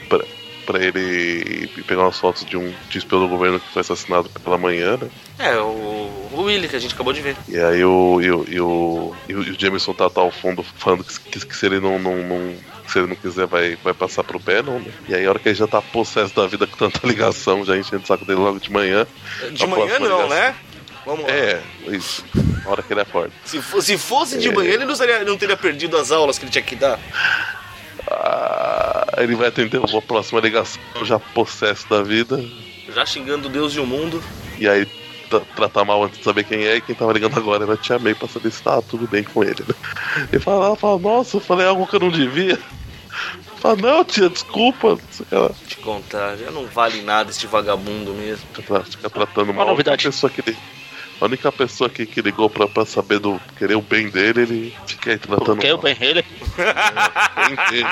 [0.65, 4.57] Pra, pra ele pegar umas fotos de um de pelo governo que foi assassinado pela
[4.57, 5.09] manhã, né?
[5.37, 7.35] É, o, o Willy que a gente acabou de ver.
[7.47, 8.21] E aí o.
[8.21, 11.65] E o, e o, e o, Jameson tá, tá ao fundo falando que, que, se
[11.65, 11.99] ele não.
[11.99, 12.55] não, não
[12.87, 14.91] se ele não quiser, vai, vai passar pro Bannon, né?
[15.09, 17.75] E aí, a hora que ele já tá possesso da vida com tanta ligação, já
[17.75, 19.07] enchendo o saco dele logo de manhã.
[19.51, 20.29] De A manhã não, ligação.
[20.29, 20.55] né?
[21.03, 21.31] Vamos lá.
[21.31, 22.23] É, isso.
[22.65, 23.31] A hora que ele acorda.
[23.43, 24.51] Se, se fosse de É.
[24.51, 26.99] manhã, ele não, seria, não teria perdido as aulas que ele tinha que dar.
[28.09, 32.43] Ah, ele vai atender uma próxima ligação já possesso da vida.
[32.93, 34.21] Já xingando Deus e o mundo.
[34.57, 34.85] E aí
[35.29, 36.77] tra- tratar mal antes de saber quem é.
[36.77, 39.23] E quem tava ligando agora era a Tia May pra saber se tá tudo bem
[39.23, 39.63] com ele.
[39.67, 39.75] Né?
[40.31, 42.59] Ele fala, ela fala, nossa, eu falei algo que eu não devia.
[43.57, 44.99] Fala, não, tia, desculpa.
[45.31, 45.51] Lá.
[45.67, 48.45] Te contar, já não vale nada este vagabundo mesmo.
[48.53, 49.65] Fica, tra- fica tratando mal.
[49.67, 50.07] novidade.
[50.07, 50.57] A pessoa que ele.
[51.19, 54.75] A única pessoa que, que ligou pra, pra saber do querer o bem dele, ele
[54.85, 55.83] fica aí tratando Quem é o mal.
[55.83, 56.25] Ben Haley?
[57.35, 57.89] Bem dele.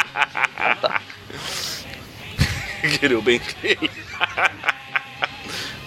[3.00, 3.90] Querer o bem dele.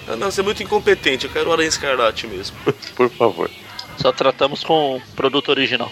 [0.07, 1.25] Ah, não, você é muito incompetente.
[1.25, 2.57] Eu quero o Aranha Escarlate mesmo.
[2.95, 3.51] Por favor.
[3.97, 5.91] Só tratamos com produto original.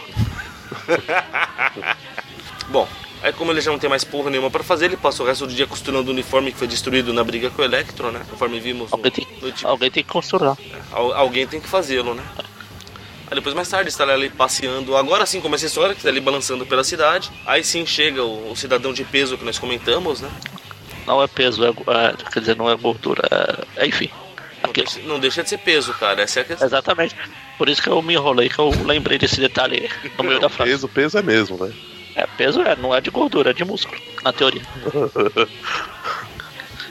[2.69, 2.87] Bom,
[3.25, 5.45] aí como ele já não tem mais porra nenhuma pra fazer, ele passa o resto
[5.47, 8.21] do dia costurando o uniforme que foi destruído na briga com o Electro, né?
[8.29, 10.55] Conforme vimos no, Alguém tem, no último- alguém tem que construir.
[10.91, 12.23] Al- alguém tem que fazê-lo, né?
[13.27, 16.19] Aí depois mais tarde está ali passeando, agora sim começa a história, que está ali
[16.21, 17.31] balançando pela cidade.
[17.45, 20.29] Aí sim chega o, o cidadão de peso que nós comentamos, né?
[21.07, 23.23] Não é peso, é, é- quer dizer, não é gordura.
[23.77, 24.09] É, é, enfim.
[24.63, 26.21] Não deixa, não deixa de ser peso, cara.
[26.21, 26.67] Essa é a questão.
[26.67, 27.15] Exatamente.
[27.57, 30.71] Por isso que eu me enrolei, que eu lembrei desse detalhe no meio da frase.
[30.71, 31.73] Peso, peso é mesmo, né?
[32.15, 34.61] É, peso é, não é de gordura, é de músculo, na teoria.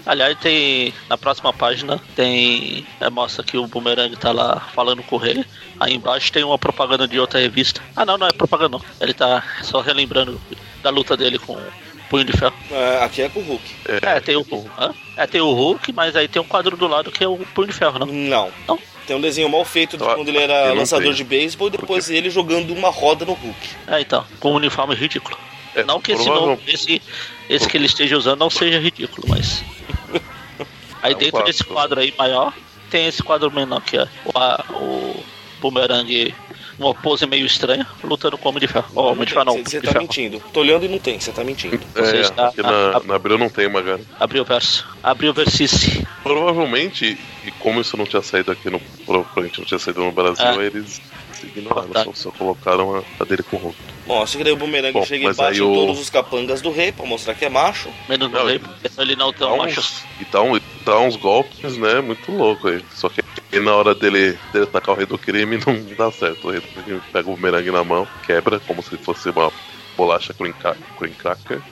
[0.07, 0.93] Aliás, tem.
[1.09, 2.87] Na próxima página tem.
[3.01, 5.45] é, mostra que o Boomerang tá lá falando com ele.
[5.81, 7.81] Aí embaixo tem uma propaganda de outra revista.
[7.97, 8.85] Ah não, não é propaganda não.
[9.01, 10.39] Ele tá só relembrando
[10.83, 11.63] da luta dele com o
[12.11, 12.55] Punho de Ferro.
[12.71, 13.75] É, aqui é com o Hulk.
[14.03, 14.47] É, tem o.
[14.79, 14.95] Hã?
[15.17, 17.69] É, tem o Hulk, mas aí tem um quadro do lado que é o Punho
[17.69, 18.07] de Ferro, não?
[18.07, 18.53] Não.
[18.69, 18.79] Não.
[19.07, 22.31] Tem um desenho mal feito de quando ele era lançador de beisebol e depois ele
[22.31, 23.69] jogando uma roda no Hulk.
[23.87, 25.37] É, então, com um uniforme ridículo.
[25.75, 27.03] É, não que esse, não, esse,
[27.51, 29.63] esse que ele esteja usando não seja ridículo, mas.
[31.03, 31.47] Aí É um dentro quadro.
[31.47, 32.55] desse quadro aí maior,
[32.91, 35.23] tem esse quadro menor que é o, a- o
[35.61, 36.35] Boomerang
[36.79, 38.87] numa pose meio estranha, lutando com o Homem de Ferro.
[38.95, 40.03] Ó, Homem de Ferro não, Você tá Ferro.
[40.03, 40.43] mentindo.
[40.53, 41.81] Tô olhando e não tem, você tá mentindo.
[41.95, 44.05] Você é, está- aqui na, a- na Abril não tem, Magari.
[44.19, 44.87] Abriu o verso.
[45.03, 46.07] Abriu o versice.
[46.23, 48.81] Provavelmente, e como isso não tinha saído aqui no.
[49.07, 50.67] Provavelmente não tinha saído no Brasil, É.
[50.67, 51.01] eles
[51.43, 52.05] ignoraram, Tá.
[52.05, 53.77] só, só colocaram a, a dele com o Hulk.
[54.07, 56.11] Bom, só que daí o Boomerang Bom, chega e mas bate em o- todos os
[56.11, 57.89] capangas do rei pra mostrar que é macho.
[58.09, 60.05] Menos no Não, rei, porque ele não tem Dá um uns, macho.
[60.21, 62.01] e dá, um, dá uns golpes, né?
[62.01, 62.85] Muito louco aí.
[62.95, 66.49] Só que aí na hora dele, dele atacar o rei do crime não dá certo.
[66.49, 69.51] O rei do crime pega o bumerangue na mão, quebra como se fosse uma
[69.97, 71.63] bolacha uma bolacha de cracker.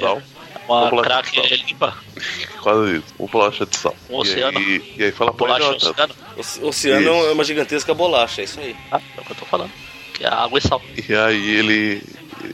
[0.00, 0.22] sal.
[0.68, 1.46] Uma crack pessoal.
[1.50, 1.96] é limpa.
[2.62, 3.04] Quase isso.
[3.18, 3.96] Uma bolacha de sal.
[4.10, 4.58] Um e, oceano.
[4.58, 6.14] aí, e aí fala Bolacha oceano.
[6.62, 8.74] O oceano é uma gigantesca bolacha, é isso aí.
[8.90, 9.70] Ah, é o que eu tô falando.
[10.22, 10.80] Que é água e sal.
[11.08, 12.02] E aí ele.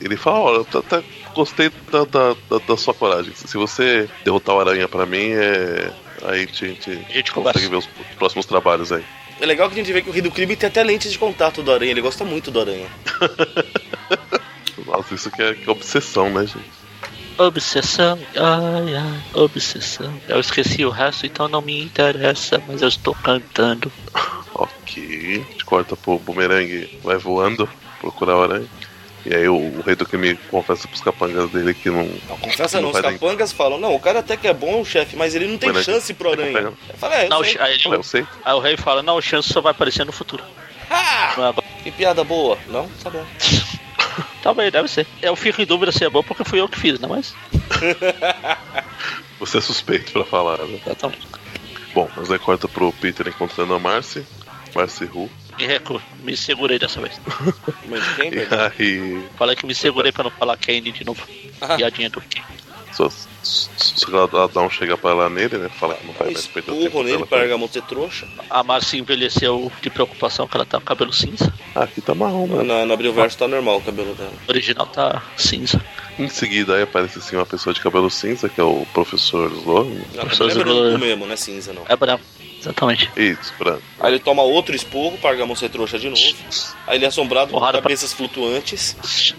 [0.01, 1.03] ele fala, olha, eu até
[1.35, 3.31] gostei da, da, da, da sua coragem.
[3.35, 5.93] Se você derrotar o Aranha pra mim, é.
[6.23, 9.05] Aí a gente, a gente, consegue ver os próximos trabalhos aí.
[9.39, 11.19] É legal que a gente vê que o Rei do Crime tem até lentes de
[11.19, 12.89] contato do Aranha, ele gosta muito do Aranha.
[14.87, 16.65] Nossa, isso que é, que é obsessão, né, gente?
[17.37, 20.13] Obsessão, ai ai, obsessão.
[20.27, 23.93] Eu esqueci o resto, então não me interessa, mas eu estou cantando.
[24.55, 24.78] Ok.
[24.99, 27.69] A gente corta pro bumerangue, vai voando,
[28.01, 28.69] procurar o aranha.
[29.27, 32.05] E aí o, o rei do crime confessa pros capangas dele que não.
[32.29, 35.17] Não, confessa não, vai os capangas falam, não, o cara até que é bom, chefe,
[35.17, 36.73] mas ele não tem né, chance pro Aranha.
[36.97, 37.59] falei, é, eu Não, sei.
[37.59, 38.27] aí, eu sei.
[38.45, 40.43] aí o rei fala, não, o chance só vai aparecer no futuro.
[40.91, 41.35] Ah!
[41.37, 41.55] Não é.
[41.83, 42.59] Que piada boa.
[42.69, 42.89] Não?
[43.03, 43.25] Tá bom.
[44.43, 45.07] Talvez, deve ser.
[45.21, 47.09] Eu fico em dúvida se é bom porque fui eu que fiz, né?
[47.09, 47.35] Mas.
[49.39, 50.81] Você é suspeito pra falar, né?
[50.85, 51.27] Exatamente.
[51.95, 54.25] Bom, mas aí corta pro Peter encontrando a Marcy.
[54.75, 55.29] Marcy Ru.
[55.59, 55.67] Me
[56.23, 57.21] me segurei dessa vez.
[57.89, 58.47] Mas de quem, E
[58.79, 59.23] aí.
[59.37, 61.27] Falei que me segurei pra não falar Candy de novo.
[61.61, 61.77] Ah.
[61.77, 62.59] Piadinha do Candy.
[62.93, 63.09] Só,
[63.43, 65.69] só dá um chega pra lá nele, né?
[65.69, 67.27] Fala que não vai mais perder o tempo nele dela.
[67.27, 68.27] pra Gargamon ser trouxa.
[68.51, 71.53] A Marcia envelheceu de preocupação que ela tá com cabelo cinza.
[71.75, 72.65] Ah, aqui tá marrom, mano.
[72.65, 74.33] Na, no Abril Verso tá normal o cabelo dela.
[74.47, 75.81] O original tá cinza.
[76.19, 79.85] Em seguida aí aparece assim uma pessoa de cabelo cinza, que é o professor Sloan.
[79.85, 81.85] Não, Professor cabelo é branco mesmo, não é cinza, não.
[81.89, 82.25] É branco.
[82.69, 83.11] Exatamente.
[83.17, 83.83] Isso, branco.
[84.01, 86.23] Aí ele toma outro esporro pra Gargamon ser trouxa de novo.
[86.87, 89.35] Aí ele é assombrado por Porrada pra- cabeças flutuantes.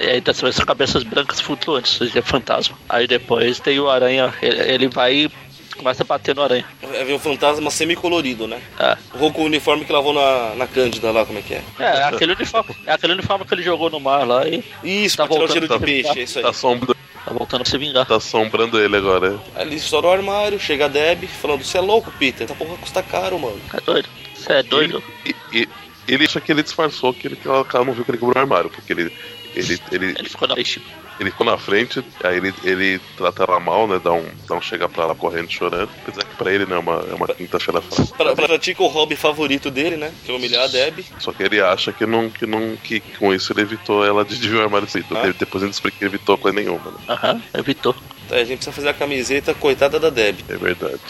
[0.00, 2.76] E aí dessa vez são cabeças brancas flutuantes, seja, é fantasma.
[2.88, 5.30] Aí depois tem o aranha, ele, ele vai e
[5.76, 6.64] começa a bater no aranha.
[6.82, 8.60] É ver um fantasma semi-colorido, né?
[8.78, 11.62] É, O rouco uniforme que lavou na, na Cândida lá, como é que é?
[11.78, 12.74] é, é aquele uniforme.
[12.86, 15.52] É aquele uniforme que ele jogou no mar lá e Isso, Tá pra o voltando,
[15.52, 16.44] cheiro tá- de peixe, é isso aí.
[16.44, 18.06] Tá assombrando, tá voltando pra se vingar.
[18.06, 19.38] tá assombrando ele agora.
[19.54, 22.44] Aí ele estoura o armário, chega a Deb, falando, você é louco, Peter?
[22.44, 23.60] Essa porra custa caro, mano.
[23.72, 24.08] É doido.
[24.34, 25.02] Você é doido?
[25.24, 25.68] E, e-
[26.06, 28.18] ele acha que ele disfarçou, que, ele, que ela, que ela não viu que ele
[28.18, 29.10] quebrou o armário, porque ele,
[29.54, 30.82] ele, ele, Ele ficou na frente.
[31.18, 34.00] Ele ficou na frente, aí ele, ele trata ela mal, né?
[34.02, 35.90] Dá um, dá um chega pra ela correndo, chorando.
[36.02, 38.14] Apesar que pra ele, né, é uma, é uma quinta-feira fácil.
[38.14, 40.12] Pra, pratica o hobby favorito dele, né?
[40.24, 41.04] Que é humilhar a Deb.
[41.18, 44.36] Só que ele acha que não, que não, que com isso ele evitou ela de
[44.36, 44.88] desviar o armário.
[45.10, 45.32] Ah.
[45.38, 46.98] Depois ele explica que evitou coisa nenhuma, né?
[47.08, 47.94] Aham, evitou.
[48.28, 50.40] Tá, a gente precisa fazer a camiseta coitada da Deb.
[50.48, 51.00] É verdade.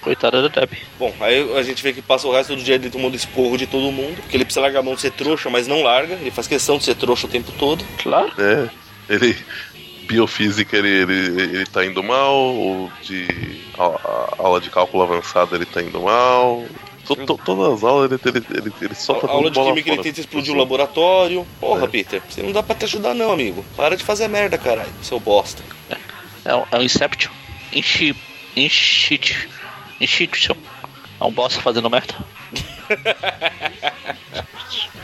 [0.00, 0.72] Coitada da Deb.
[0.98, 3.66] Bom, aí a gente vê que passa o resto do dia ele tomando esporro de
[3.66, 4.22] todo mundo.
[4.28, 6.14] Que ele precisa largar a mão de ser trouxa, mas não larga.
[6.14, 7.84] Ele faz questão de ser trouxa o tempo todo.
[8.02, 8.32] Claro.
[8.38, 8.68] É,
[9.10, 9.36] ele.
[10.08, 13.28] Biofísica ele, ele, ele tá indo mal, ou de
[13.78, 16.64] a, a- aula de cálculo avançado ele tá indo mal.
[17.06, 19.68] To- to- todas as aulas ele, ele, ele, ele só tá A aula de bola
[19.68, 20.02] química ele fora.
[20.08, 21.46] tenta explodir o laboratório.
[21.60, 21.88] Porra, É.
[21.88, 23.64] Peter, você não dá pra te ajudar não, amigo.
[23.76, 25.62] Para de fazer merda, caralho, seu bosta.
[26.44, 27.30] É um, é um Inception.
[27.72, 28.16] Enchi.
[28.56, 29.48] Enchit.
[31.20, 32.14] É um boss fazendo merda.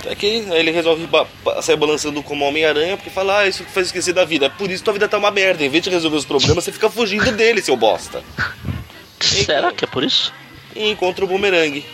[0.07, 1.27] É que aí ele resolve ba-
[1.61, 4.47] sair balançando como Homem-Aranha porque fala, ah, isso que faz esquecer da vida.
[4.47, 5.65] É por isso tua vida tá uma merda.
[5.65, 8.23] Em vez de resolver os problemas, você fica fugindo dele, seu bosta.
[9.21, 10.33] Será que é por isso?
[10.75, 11.85] E encontra o bumerangue.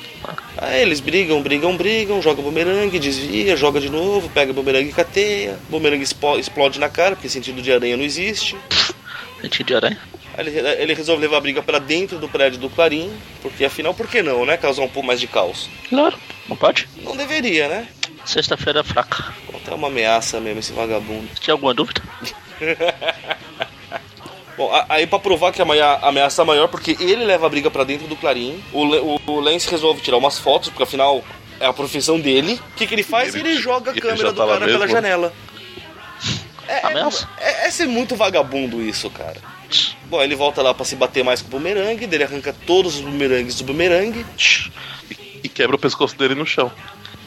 [0.58, 4.90] Aí eles brigam, brigam, brigam, joga o bumerangue, desvia, joga de novo, pega o bumerangue
[4.90, 5.58] e cateia.
[5.68, 6.04] O bumerangue
[6.38, 8.56] explode na cara, porque sentido de aranha não existe.
[9.40, 9.98] Sentido de aranha.
[10.38, 14.06] Ele, ele resolve levar a briga pra dentro do prédio do Clarim, porque afinal, por
[14.08, 14.56] que não, né?
[14.56, 15.68] Causar um pouco mais de caos.
[15.88, 16.16] Claro.
[16.48, 16.88] Não pode?
[17.02, 17.86] Não deveria, né?
[18.24, 19.32] Sexta-feira é fraca.
[19.54, 21.28] Até uma ameaça mesmo, esse vagabundo.
[21.40, 22.00] Tinha alguma dúvida?
[24.56, 27.84] Bom, aí pra provar que a ameaça é maior, porque ele leva a briga pra
[27.84, 31.24] dentro do Clarim, o, Le- o, o Lance resolve tirar umas fotos, porque afinal
[31.58, 32.60] é a profissão dele.
[32.72, 33.34] O que, que ele faz?
[33.34, 35.32] Ele- Ele, joga a câmera do tá cara pela janela.
[36.68, 37.08] É, é,
[37.40, 39.36] é, é ser muito vagabundo isso, cara.
[40.06, 43.00] Bom, ele volta lá pra se bater mais com o bumerangue, dele arranca todos os
[43.00, 44.24] bumerangues do bumerangue.
[45.10, 46.70] E, e quebra o pescoço dele no chão.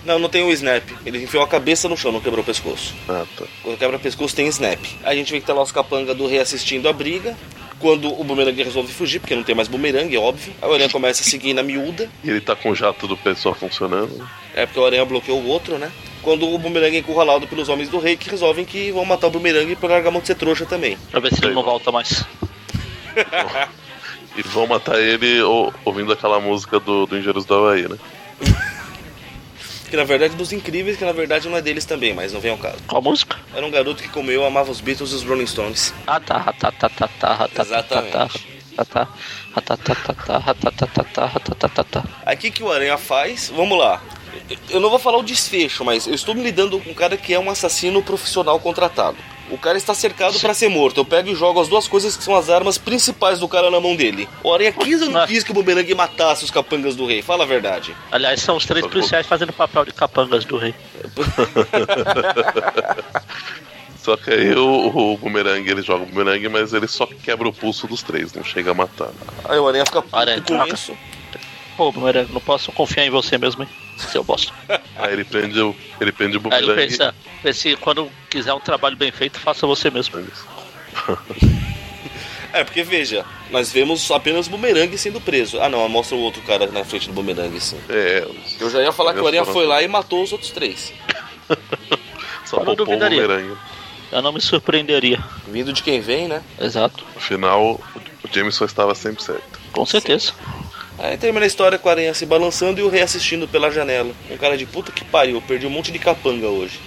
[0.05, 0.83] Não, não tem o snap.
[1.05, 2.93] Ele enfiou a cabeça no chão, não quebrou o pescoço.
[3.09, 3.45] Ah, tá.
[3.63, 4.79] Quando quebra pescoço tem snap.
[5.03, 7.35] A gente vê que tá lá os capanga do rei assistindo a briga.
[7.79, 10.53] Quando o bumerangue resolve fugir, porque não tem mais bumerangue, é óbvio.
[10.61, 12.09] Aí o aranha começa a seguir na miúda.
[12.23, 14.27] E ele tá com o jato do pessoal funcionando.
[14.55, 15.91] É porque o aranha bloqueou o outro, né?
[16.21, 19.31] Quando o bumerangue é encurralado pelos homens do rei, que resolvem que vão matar o
[19.31, 20.97] bumerangue pra largar a mão de ser trouxa também.
[21.11, 22.23] Pra ver se ele não volta mais.
[24.37, 27.95] E vão matar ele ou- ouvindo aquela música do, do Engenheiros do Havaí, né?
[29.89, 32.51] Que na verdade dos incríveis, que na verdade não é deles também, mas não vem
[32.51, 32.77] ao caso.
[32.87, 33.37] Qual música?
[33.53, 35.93] Era um garoto que, como eu, amava os Beatles e os Rolling Stones.
[36.07, 38.29] Ah tá, ah, tá, tá, tá, tá, ah, tá, tá, tá, tá,
[38.77, 39.07] ah, tá,
[39.55, 42.35] ah, tá, tá, tá, tá, ah, tá, tá, tá, tá, ah, tá, tá, tá, tá.
[42.35, 43.51] Que o Aranha faz?
[43.55, 44.01] Vamos lá.
[44.69, 47.33] Eu não vou falar o desfecho, mas eu estou me lidando com um cara que
[47.33, 49.17] é um assassino profissional contratado.
[49.49, 50.99] O cara está cercado para ser morto.
[50.99, 53.79] Eu pego e jogo as duas coisas que são as armas principais do cara na
[53.79, 54.27] mão dele.
[54.43, 57.21] O Aranha quis ou não quis que o Bumerangue matasse os capangas do rei?
[57.21, 57.95] Fala a verdade.
[58.11, 60.73] Aliás, são os três policiais fazendo papel de capangas do rei.
[63.97, 67.53] Só que aí o, o bumerangue, ele joga o bumerangue, mas ele só quebra o
[67.53, 69.09] pulso dos três, não chega a matar.
[69.45, 70.75] Aí o Aranha fica puto com troca.
[70.75, 70.95] isso.
[71.75, 73.69] Pô, Bumerangue, não posso confiar em você mesmo, hein?
[73.97, 74.51] Seu bosta.
[74.97, 76.87] Aí ele prende o, ele prende o Aí ele bumerangue.
[76.87, 77.15] pensa,
[77.53, 80.15] se quando quiser um trabalho bem feito, faça você mesmo.
[82.53, 85.59] É, porque veja, nós vemos apenas o bumerangue sendo preso.
[85.61, 87.77] Ah não, mostra o outro cara na frente do bumerangue, sim.
[87.89, 88.25] É,
[88.59, 90.93] Eu já ia falar que o Aranha foi lá e matou os outros três.
[92.45, 93.21] só Eu não duvidaria.
[93.21, 93.57] bumerangue.
[94.11, 95.21] Eu não me surpreenderia.
[95.47, 96.41] Vindo de quem vem, né?
[96.59, 97.03] Exato.
[97.15, 97.81] Afinal,
[98.23, 99.59] o Jameson estava sempre certo.
[99.73, 100.31] Com certeza.
[100.97, 104.11] Aí termina a história com a aranha se balançando e o rei assistindo pela janela.
[104.29, 106.79] Um cara de puta que pariu, perdi um monte de capanga hoje.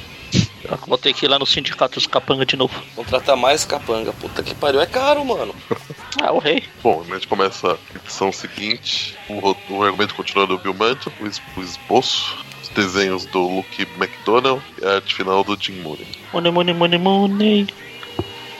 [0.64, 2.74] Eu vou ter que ir lá no sindicato dos capanga de novo.
[2.94, 4.80] Contratar mais capanga, puta que pariu.
[4.80, 5.54] É caro, mano.
[6.20, 6.64] Ah, o rei.
[6.82, 9.16] Bom, a gente começa a edição seguinte.
[9.28, 13.86] O, o argumento continua do Bill Mantle, o, es- o esboço, os desenhos do Luke
[13.96, 16.06] McDonald e a arte final do Jim Mooney.
[16.32, 17.66] Money, money, money, money.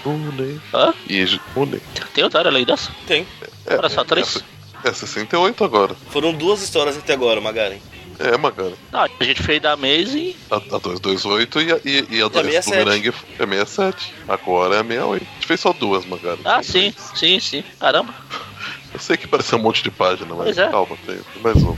[0.05, 0.61] Mooney.
[0.73, 0.95] Hã?
[1.09, 1.81] E Mooney.
[2.15, 2.93] Tem outra além dessa?
[3.09, 3.27] Tem.
[3.67, 4.37] É, Era só três?
[4.37, 4.41] É,
[4.85, 5.95] é 68 agora.
[6.11, 7.79] Foram duas histórias até agora, Magaren.
[8.19, 8.75] É, Magana.
[8.91, 12.23] Não, a gente fez da Maze A, a 228 e a, e, e a E
[12.23, 12.71] a 2 do 67.
[12.71, 14.15] Bumerangue é 67.
[14.27, 15.23] Agora é 68.
[15.23, 16.39] A gente fez só duas, Magana.
[16.45, 17.63] Ah, sim, sim, sim.
[17.79, 18.13] Caramba.
[18.93, 20.69] Eu sei que parece um monte de página, mas Pois é.
[20.69, 21.77] calma, tem, mais uma.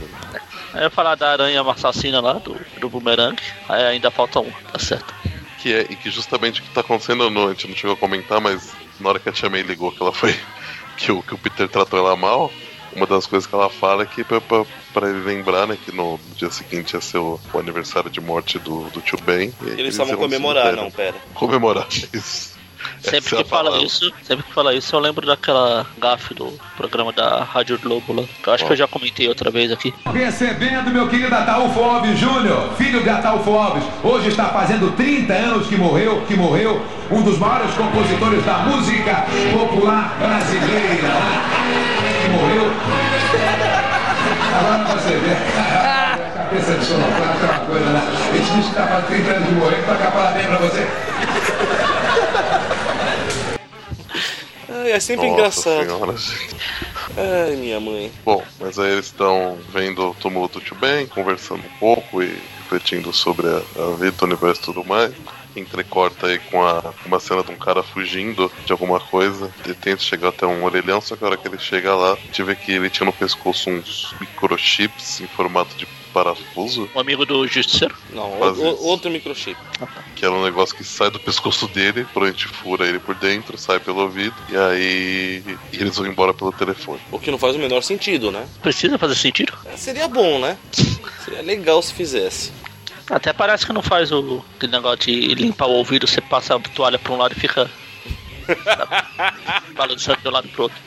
[0.73, 3.37] Aí eu ia falar da aranha assassina lá, do, do boomerang.
[3.69, 5.13] Aí ainda falta um, tá certo.
[5.59, 7.97] Que é, e que justamente o que tá acontecendo, não, a gente não chegou a
[7.99, 10.35] comentar, mas na hora que a Tia May ligou que ela foi.
[10.97, 12.51] que o, que o Peter tratou ela mal,
[12.95, 15.91] uma das coisas que ela fala é que pra, pra, pra ele lembrar, né, que
[15.95, 19.53] no dia seguinte ia ser o, o aniversário de morte do, do tio Ben.
[19.61, 21.15] e Eles iam estavam no comemorar, não, pera.
[21.33, 22.51] Comemorar, isso.
[22.99, 23.85] Sempre Essa é que fala palavra.
[23.85, 28.23] isso, sempre que fala isso, eu lembro daquela gafe do programa da Rádio Globo lá.
[28.41, 29.93] Que eu acho que eu já comentei outra vez aqui.
[30.11, 33.83] Recebendo meu querido Ataúfo Alves Júnior, filho de Ataúfo Alves.
[34.03, 39.25] Hoje está fazendo 30 anos que morreu, que morreu, um dos maiores compositores da música
[39.53, 41.70] popular brasileira.
[42.41, 42.71] Morreu.
[44.59, 45.31] Agora você vê.
[45.31, 48.01] A cabeça de sonoplasta é uma coisa, né?
[48.01, 50.87] A gente diz que está fazendo 30 anos de morrer, toca parabéns pra você.
[54.69, 55.85] Ai, é sempre Nossa engraçado.
[55.85, 56.15] senhora.
[57.45, 58.11] Ai, minha mãe.
[58.25, 62.41] Bom, mas aí eles estão vendo o tumulto do tio Ben, conversando um pouco e
[62.63, 65.13] refletindo sobre a, a vida do universo e tudo mais.
[65.55, 69.51] Entrecorta aí com a, uma cena de um cara fugindo de alguma coisa.
[69.65, 72.15] Ele tenta chegar até um orelhão, só que a hora que ele chega lá, a
[72.15, 77.25] gente vê que ele tinha no pescoço uns microchips em formato de parafuso, Um amigo
[77.25, 77.95] do Justiceiro.
[78.13, 78.83] Não, isso.
[78.83, 79.57] outro microchip.
[80.15, 83.79] que era um negócio que sai do pescoço dele, provavelmente fura ele por dentro, sai
[83.79, 86.99] pelo ouvido, e aí e eles vão embora pelo telefone.
[87.11, 88.45] O que não faz o menor sentido, né?
[88.61, 89.53] Precisa fazer sentido?
[89.65, 90.57] É, Seria bom, né?
[91.23, 92.51] Seria legal se fizesse.
[93.09, 96.59] Até parece que não faz o aquele negócio de limpar o ouvido, você passa a
[96.59, 97.69] toalha pra um lado e fica.
[99.75, 100.77] balançando de um lado pro outro.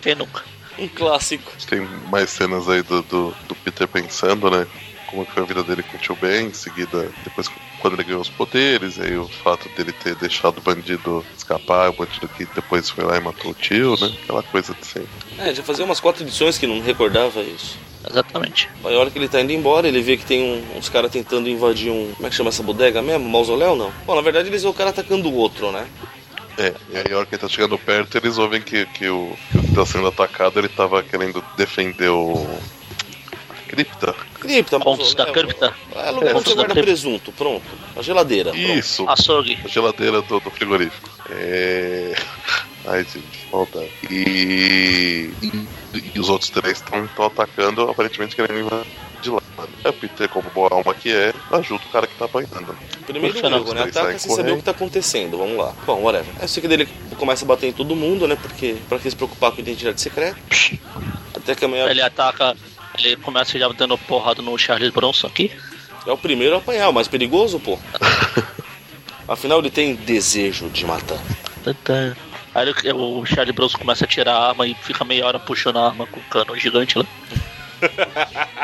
[0.00, 0.42] Quem nunca?
[0.78, 1.52] Um clássico.
[1.68, 4.66] Tem mais cenas aí do, do, do Peter pensando, né?
[5.06, 7.48] Como que foi a vida dele com o tio Ben, em seguida, depois
[7.80, 11.92] quando ele ganhou os poderes, aí o fato dele ter deixado o bandido escapar, o
[11.92, 14.12] bandido que depois foi lá e matou o tio, né?
[14.22, 15.08] Aquela coisa de sempre.
[15.38, 17.78] É, já fazia umas quatro edições que não recordava isso.
[18.10, 18.68] Exatamente.
[18.84, 21.10] Aí a hora que ele tá indo embora, ele vê que tem um- uns caras
[21.10, 22.12] tentando invadir um.
[22.14, 23.28] Como é que chama essa bodega mesmo?
[23.28, 23.92] Mausoléu não?
[24.06, 25.86] Bom, na verdade eles vê o cara atacando o outro, né?
[26.56, 29.36] É, e aí a hora que ele tá chegando perto, eles ouvem que, que, o,
[29.50, 32.46] que o que tá sendo atacado, ele tava querendo defender o.
[33.68, 34.14] cripta.
[34.38, 35.74] Cripta, Contos da cripta.
[35.96, 37.64] É lugar onde Contos você da guarda presunto, pronto.
[37.96, 38.50] A geladeira.
[38.52, 38.64] pronto.
[38.78, 39.08] Isso!
[39.08, 39.58] Açougue.
[39.64, 41.08] A geladeira do, do frigorífico.
[41.30, 42.14] É.
[42.86, 43.90] Ai, gente, maldade.
[44.10, 45.68] E, e,
[46.14, 49.42] e os outros três estão atacando, aparentemente querendo invadir de lá.
[49.82, 52.76] É, o Peter, como boa alma que é, ajuda o cara que tá apanhando.
[53.06, 53.82] Primeiro Puxa, não, erro, né?
[53.84, 55.38] Ataca sem saber o que tá acontecendo.
[55.38, 55.72] Vamos lá.
[55.86, 56.32] Bom, whatever.
[56.40, 58.36] É isso que dele começa a bater em todo mundo, né?
[58.36, 60.36] Porque pra que se preocupar com identidade secreta?
[61.34, 62.56] Até que amanhã Ele ataca.
[62.98, 65.50] Ele começa já dando porrada no Charles Bronson aqui.
[66.06, 67.78] é o primeiro a apanhar, o mais perigoso, pô.
[69.26, 71.18] Afinal, ele tem desejo de matar.
[72.54, 75.86] Aí o Charles Bronson começa a tirar a arma e fica meia hora puxando a
[75.86, 77.04] arma com o cano gigante lá.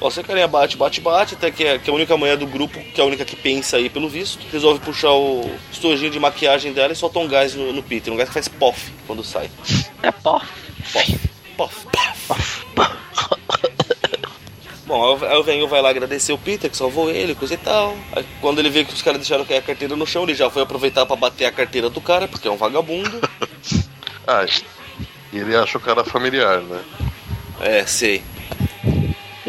[0.00, 3.00] Você carinha bate, bate, bate, até que, é- que a única mulher do grupo, que
[3.00, 6.92] é a única que pensa aí pelo visto, resolve puxar o estojinho de maquiagem dela
[6.92, 8.12] e solta um gás no, no Peter.
[8.12, 9.50] Um gás que faz pof quando sai.
[10.02, 10.10] É.
[10.12, 10.46] Pof,
[11.56, 11.86] pof,
[12.26, 12.66] pof.
[12.74, 12.86] Bom,
[13.30, 13.41] aí
[14.98, 17.96] o- aí o velhinho vai lá agradecer o Peter, que salvou ele, coisa e tal.
[18.14, 20.48] Aí quando ele vê que os caras deixaram cair a carteira no chão, ele já
[20.50, 23.20] foi aproveitar pra bater a carteira do cara, porque é um vagabundo.
[24.24, 24.46] Ah,
[25.32, 26.80] e ele acha o cara familiar, né?
[27.60, 28.22] É, sei.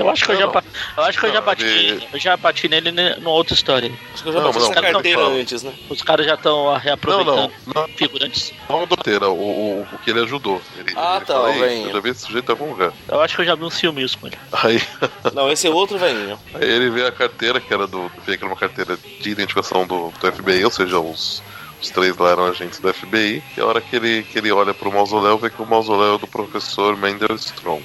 [0.04, 0.64] Eu Eu acho que eu já, Não, ba-
[0.97, 3.91] eu acho que eu já bati, ele- eu já bati nele ne- numa outra história.
[4.14, 5.74] Acho que eu já Não, bati não, carteira não antes, né?
[5.89, 8.54] Os caras já estão reaproveitando Não, não, figurantes.
[8.70, 10.62] Não a doteira, o, o, o que ele ajudou.
[10.78, 12.91] Ele, Ah, ele tá, o "Ei, velhinho." Eu já vi esse sujeito em algum lugar.
[13.08, 14.38] Eu acho que eu já vi uns filminhos com ele.
[14.51, 14.82] Aí,
[15.34, 16.38] Não, esse é outro velhinho.
[16.54, 18.12] aí ele vê a carteira, que era do.
[18.26, 21.41] Vê que era uma carteira de identificação do, do FBI, ou seja, os,
[21.82, 23.41] os três lá eram agentes do FBI.
[23.58, 26.18] E a hora que ele, que ele olha pro mausoléu, vê que o mausoléu é
[26.18, 27.82] do professor Mendel Strong.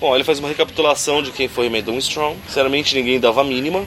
[0.00, 2.38] Bom, ele faz uma recapitulação de quem foi Madon Strong.
[2.46, 3.84] Sinceramente, ninguém dava a mínima.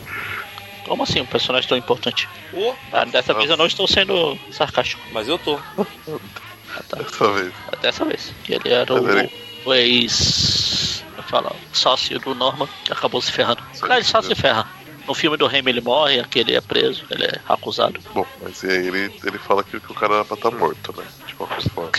[0.88, 2.28] Como assim, um personagem tão importante?
[2.53, 5.01] Oh, Ah, dessa vez eu não estou sendo sarcástico.
[5.11, 5.55] mas eu tô.
[5.78, 6.97] Ah, tá.
[6.97, 7.53] Dessa vez.
[7.82, 8.34] Dessa vez.
[8.47, 9.30] Ele era Mas ele-
[9.66, 11.03] o, o ex.
[11.18, 11.55] é fala?
[11.72, 13.64] Sócio do Norman, que acabou se ferrando.
[13.72, 14.68] O Sim, cara ele só se ferra.
[15.07, 17.99] No filme do Remy ele morre, aqui ele é preso, ele é acusado.
[18.14, 20.93] Bom, mas e aí ele, ele fala que, que o cara era pra estar morto,
[20.97, 21.05] né?
[21.28, 21.91] De qualquer forma.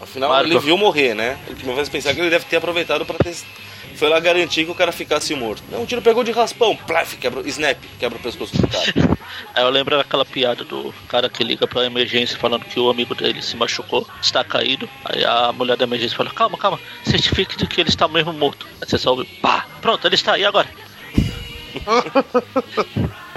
[0.00, 0.46] Afinal, Marco.
[0.48, 1.38] ele viu morrer, né?
[1.58, 3.36] Que me faz pensar que ele deve ter aproveitado pra ter.
[3.96, 5.62] Foi lá garantir que o cara ficasse morto.
[5.72, 8.92] Não, o tiro pegou de raspão, plaf, quebra, snap, quebra o pescoço do cara.
[9.54, 13.14] Aí eu lembro daquela piada do cara que liga pra emergência falando que o amigo
[13.14, 14.88] dele se machucou, está caído.
[15.04, 18.66] Aí a mulher da emergência fala: Calma, calma, certifique de que ele está mesmo morto.
[18.80, 20.68] Aí você só ouve: Pá, pronto, ele está, e agora?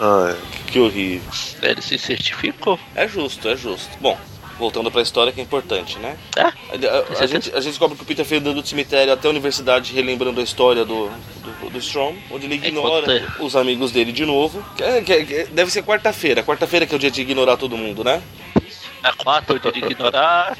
[0.00, 0.36] É.
[0.70, 1.30] que horrível.
[1.62, 2.78] Ele se certificou.
[2.94, 3.90] É justo, é justo.
[4.00, 4.18] Bom,
[4.58, 6.16] voltando pra história que é importante, né?
[6.36, 9.12] É, A, a- a gente, a gente descobre que o Peter foi andando do cemitério
[9.12, 13.56] até a universidade relembrando a história do, do, do Strom, onde ele ignora Enquanto- os
[13.56, 14.64] amigos dele de novo.
[14.76, 16.42] Que é- que é- que é- deve ser quarta-feira.
[16.42, 18.22] Quarta-feira que é o dia de ignorar todo mundo, né?
[19.02, 20.56] a quarta é o dia de ignorar,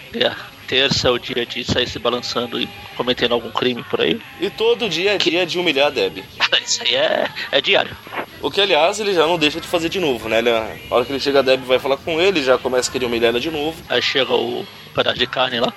[0.69, 4.21] terça é o dia de sair se balançando e cometendo algum crime por aí.
[4.41, 6.19] E todo dia é dia de humilhar a Deb.
[6.63, 7.97] Isso aí é, é diário.
[8.45, 10.37] O que, aliás, ele já não deixa de fazer de novo, né?
[10.37, 12.93] Ele, a hora que ele chega, a Deb vai falar com ele, já começa a
[12.93, 13.83] querer humilhar ela de novo.
[13.89, 15.73] Aí chega o pedaço de carne lá.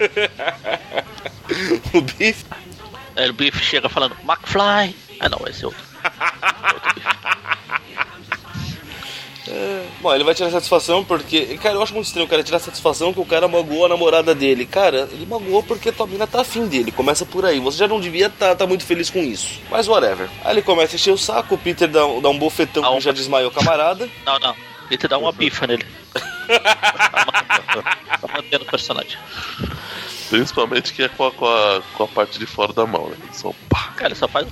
[1.94, 2.44] o Biff.
[3.14, 4.96] Aí o Biff chega falando, McFly.
[5.20, 5.80] Ah não, esse é outro.
[10.00, 11.58] Bom, ele vai tirar satisfação porque.
[11.58, 14.34] Cara, eu acho muito estranho o cara tirar satisfação que o cara magoou a namorada
[14.34, 14.64] dele.
[14.66, 16.90] Cara, ele magoou porque tua mina tá afim dele.
[16.90, 17.60] Começa por aí.
[17.60, 19.60] Você já não devia estar tá, muito feliz com isso.
[19.70, 20.28] Mas whatever.
[20.44, 22.88] Aí ele começa a encher o saco, o Peter dá, um- dá um bofetão que
[22.88, 24.08] um- já desmaiou o camarada.
[24.24, 24.54] Não, não.
[24.88, 25.84] Te dá uma bifa nele.
[28.20, 29.18] Tá mantendo o personagem.
[30.28, 33.16] Principalmente que é com a, com, a, com a parte de fora da mão, né?
[33.32, 33.92] Só pá.
[33.96, 34.46] Cara, ele só faz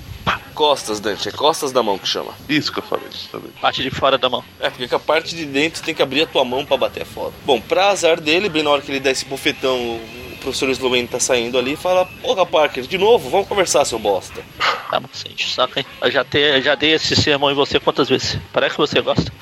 [0.54, 1.28] Costas, Dante.
[1.28, 2.32] É costas da mão que chama.
[2.48, 3.50] Isso que eu falei, também.
[3.60, 4.44] parte de fora da mão.
[4.60, 6.76] É, porque com a parte de dentro você tem que abrir a tua mão pra
[6.76, 7.32] bater é foda.
[7.44, 11.08] Bom, pra azar dele, bem na hora que ele dá esse bofetão, o professor Sloane
[11.08, 14.42] tá saindo ali e fala: Porra, Parker, de novo, vamos conversar, seu bosta.
[14.90, 15.86] Tá, mas você enche o saco, hein?
[16.02, 18.38] Eu já, te, eu já dei esse sermão em você quantas vezes?
[18.52, 19.32] Parece que você gosta.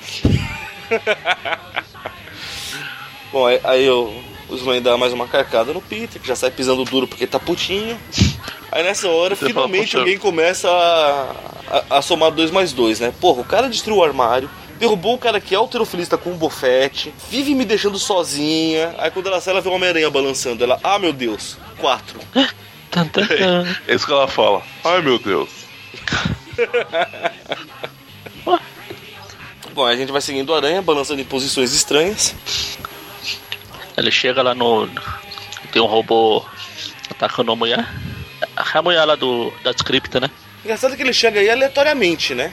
[3.32, 4.12] Bom, aí, aí o,
[4.50, 7.38] o Sloane dá mais uma carcada no Peter, que já sai pisando duro porque tá
[7.38, 7.98] putinho.
[8.72, 11.34] Aí nessa hora, Você fala, finalmente "Puxa." alguém começa a,
[11.90, 13.12] a, a somar dois mais dois, né?
[13.20, 17.12] Porra, o cara destruiu o armário, derrubou o cara que é alterofilista com um bofete,
[17.28, 18.94] vive me deixando sozinha.
[18.98, 20.62] Aí quando ela sai, ela vê uma Homem-Aranha balançando.
[20.64, 22.18] Ela, ah meu Deus, quatro.
[23.86, 24.62] É isso que ela fala.
[24.82, 25.48] Ai meu Deus.
[29.72, 32.34] Bom, aí a gente vai seguindo o Aranha, balançando em posições estranhas.
[34.00, 34.88] Ele chega lá no.
[35.70, 36.42] Tem um robô
[37.10, 37.86] atacando a mulher.
[38.56, 40.30] A mulher lá do, da scripta, né?
[40.64, 42.50] Engraçado que ele chega aí aleatoriamente, né?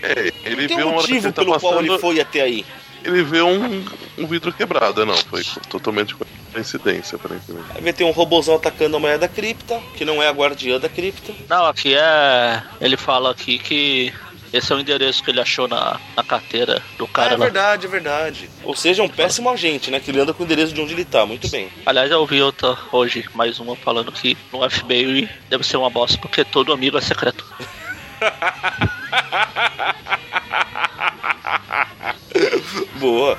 [0.00, 2.64] É, ele Não tem vê um motivo ele tá pelo qual ele foi até aí.
[3.02, 3.84] ele vê um,
[4.16, 5.16] um vidro quebrado, não.
[5.16, 6.14] Foi totalmente
[6.52, 7.66] coincidência, aparentemente.
[7.74, 10.88] Aí ter um robôzão atacando a mulher da cripta, que não é a guardiã da
[10.88, 11.32] cripta.
[11.48, 12.62] Não, aqui é.
[12.80, 14.12] Ele fala aqui que
[14.56, 17.44] esse é o endereço que ele achou na, na carteira do Ah, cara é lá.
[17.44, 18.50] verdade, é verdade.
[18.62, 20.00] Ou seja, é um péssimo agente, né?
[20.00, 21.68] Que ele anda com o endereço de onde ele tá, muito bem.
[21.84, 26.16] Aliás, eu ouvi outra hoje, mais uma, falando que no FBI deve ser uma bosta,
[26.18, 27.44] porque todo amigo é secreto.
[32.98, 33.38] Boa.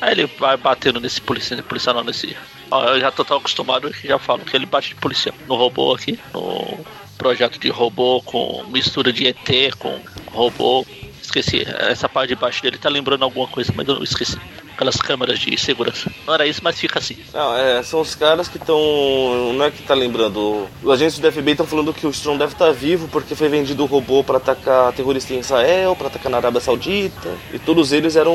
[0.00, 2.36] Aí ele vai batendo nesse policial, policial não, nesse.
[2.70, 5.34] Ó, eu já tô tão acostumado que já falo que ele bate de policial.
[5.46, 6.78] No robô aqui, no
[7.18, 10.00] projeto de robô com mistura de ET com
[10.32, 10.86] robô.
[11.28, 14.38] Esqueci, essa parte de baixo dele tá lembrando alguma coisa, mas eu não esqueci.
[14.72, 16.10] Aquelas câmeras de segurança.
[16.26, 17.18] Não era isso, mas fica assim.
[17.34, 19.52] Não, é, são os caras que estão.
[19.52, 20.66] Não é que tá lembrando.
[20.82, 23.82] Os agentes do FBI estão falando que o Strong deve estar vivo porque foi vendido
[23.82, 27.28] o robô para atacar terrorista em Israel, para atacar na Arábia Saudita.
[27.52, 28.34] E todos eles eram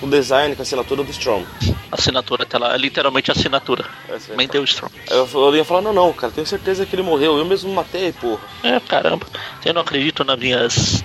[0.00, 1.44] com design, com a assinatura do Strong.
[1.92, 3.84] Assinatura tá lá, é literalmente assinatura.
[4.08, 4.94] É- Mendel Strong.
[5.10, 7.36] Aí eu ia falar, não, não, cara, tenho certeza que ele morreu.
[7.36, 8.40] Eu mesmo matei, porra.
[8.62, 9.26] É, caramba.
[9.64, 11.04] Eu não acredito nas minhas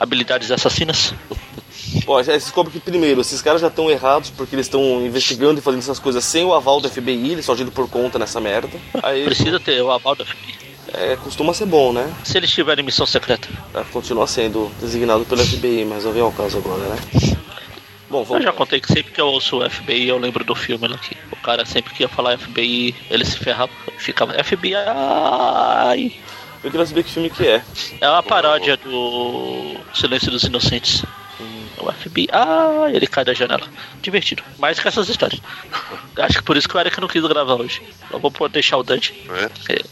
[0.00, 1.14] habilidades assassinas.
[2.06, 5.62] Ó, já descobre que primeiro, esses caras já estão errados porque eles estão investigando e
[5.62, 8.78] fazendo essas coisas sem o aval do FBI, eles estão agindo por conta nessa merda.
[9.02, 10.54] Aí Precisa ter o aval da FBI.
[10.94, 12.12] é, costuma ser bom, né?
[12.24, 13.48] Se eles tiverem missão secreta.
[13.72, 16.96] Pra continuar sendo designado pelo FBI, mas não vem ao caso agora, né?
[18.08, 20.54] Bom, Eu vamos já contei que sempre que eu ouço o FBI, eu lembro do
[20.54, 24.74] filme lá que o cara sempre que ia falar FBI, ele se ferrava, ficava FBI.
[26.64, 27.62] Eu queria saber que filme que é.
[28.00, 31.04] É uma paródia do Silêncio dos Inocentes.
[31.78, 33.68] O FBI, ah, ele cai da janela.
[34.00, 34.42] Divertido.
[34.58, 35.40] Mais que essas histórias.
[36.16, 37.82] Acho que por isso que o Eric não quis gravar hoje.
[38.10, 39.12] Eu vou deixar o Dante.
[39.28, 39.48] né?
[39.68, 39.82] É,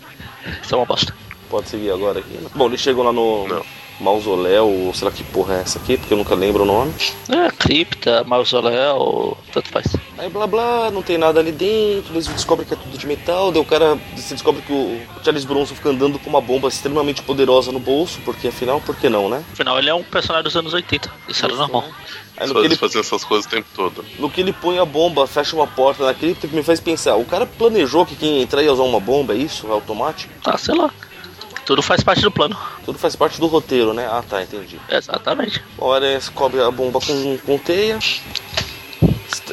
[0.63, 1.15] Isso é uma bosta.
[1.51, 2.39] Pode seguir agora aqui.
[2.55, 3.67] Bom, eles chegam lá no Não.
[4.01, 6.93] Mausoléu, ou sei lá que porra é essa aqui, porque eu nunca lembro o nome.
[7.29, 9.87] É, cripta, mausoléu, tanto faz.
[10.19, 13.51] Aí blá blá, não tem nada ali dentro, eles descobrem que é tudo de metal,
[13.51, 17.23] daí o cara você descobre que o Charles Bronson fica andando com uma bomba extremamente
[17.23, 19.45] poderosa no bolso, porque afinal, por que não, né?
[19.53, 21.11] Afinal, ele é um personagem dos anos 80.
[21.29, 21.85] Isso era normal.
[22.37, 24.05] Aí no ele, fazem essas coisas o tempo todo.
[24.19, 27.15] no que ele põe a bomba, fecha uma porta na cripta, que me faz pensar,
[27.15, 29.69] o cara planejou que quem entrar ia usar uma bomba, é isso?
[29.69, 30.33] É automático?
[30.45, 30.93] Ah, sei lá.
[31.65, 32.57] Tudo faz parte do plano.
[32.85, 34.07] Tudo faz parte do roteiro, né?
[34.11, 34.79] Ah tá, entendi.
[34.91, 35.63] Exatamente.
[36.03, 37.99] Eles cobre a bomba com, com teia.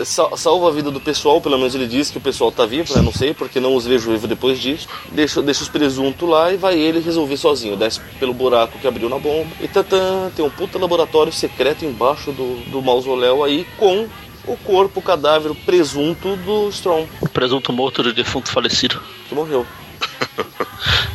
[0.06, 2.94] Sa- Salva a vida do pessoal, pelo menos ele diz que o pessoal tá vivo,
[2.96, 3.02] né?
[3.02, 4.88] Não sei, porque não os vejo vivo depois disso.
[5.12, 7.76] Deixa, deixa os presuntos lá e vai ele resolver sozinho.
[7.78, 9.50] Desce pelo buraco que abriu na bomba.
[9.62, 14.08] E tatã, tem um puta laboratório secreto embaixo do, do mausoléu aí com
[14.48, 19.02] o corpo, o cadáver, o presunto do Strong, O presunto morto do defunto falecido.
[19.30, 19.66] que morreu.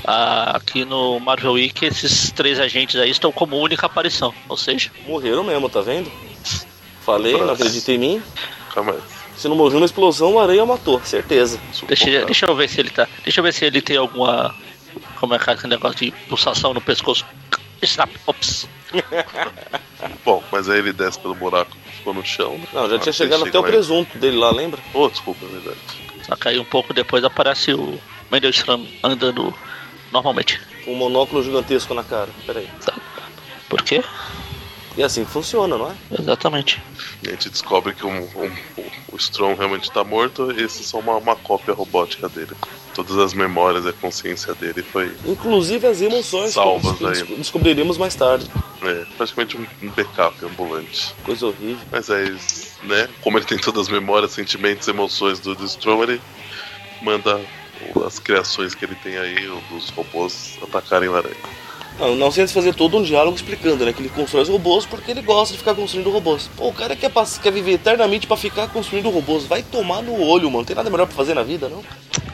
[0.06, 4.32] Ah, aqui no Marvel Week, esses três agentes aí estão como única aparição.
[4.48, 6.10] Ou seja, Morreram mesmo, tá vendo?
[7.04, 8.22] Falei, não acredita em mim.
[8.72, 8.98] Calma aí.
[9.36, 11.60] Se não morreu na explosão, o aranha matou, certeza.
[11.86, 13.06] deixa, deixa eu ver se ele tá.
[13.22, 14.54] Deixa eu ver se ele tem alguma.
[15.20, 17.26] Como é que é esse negócio de pulsação no pescoço?
[17.82, 18.66] Snap, ops.
[20.24, 22.56] Bom, mas aí ele desce pelo buraco que ficou no chão.
[22.58, 22.66] né?
[22.72, 23.70] Não, já Ah, tinha chegado até o aí.
[23.70, 24.80] presunto dele lá, lembra?
[24.94, 25.76] Oh, desculpa, é verdade.
[26.26, 27.98] Só que aí um pouco depois aparece o
[28.30, 29.54] Mendelstrom andando
[30.12, 30.60] normalmente.
[30.84, 32.28] Com um monóculo gigantesco na cara.
[32.46, 32.68] Peraí.
[32.80, 33.00] Sabe?
[33.68, 34.02] Por quê?
[34.96, 35.94] E assim que funciona, não é?
[36.18, 36.80] Exatamente.
[37.22, 38.56] E a gente descobre que um- um-
[39.12, 42.52] o Strong realmente tá morto e esse é só uma, uma cópia robótica dele.
[42.94, 47.36] Todas as memórias e a consciência dele foi Inclusive as emoções Salvas que des- aí.
[47.36, 48.50] descobriremos mais tarde.
[48.82, 51.14] é, praticamente um, um backup ambulante.
[51.24, 51.84] Coisa horrível.
[51.92, 52.34] Mas aí,
[52.84, 56.20] né, como ele tem todas as memórias, sentimentos, emoções do, do Strong, ele
[57.02, 57.38] manda
[58.06, 61.34] as criações que ele tem aí, os robôs, atacarem o aranha.
[61.98, 63.92] Não, não sem antes fazer todo um diálogo explicando, né?
[63.92, 66.50] Que ele constrói os robôs porque ele gosta de ficar construindo robôs.
[66.54, 67.10] Pô, o cara quer,
[67.42, 69.44] quer viver eternamente pra ficar construindo robôs.
[69.44, 70.64] Vai tomar no olho, mano.
[70.64, 71.82] Tem nada melhor pra fazer na vida, não?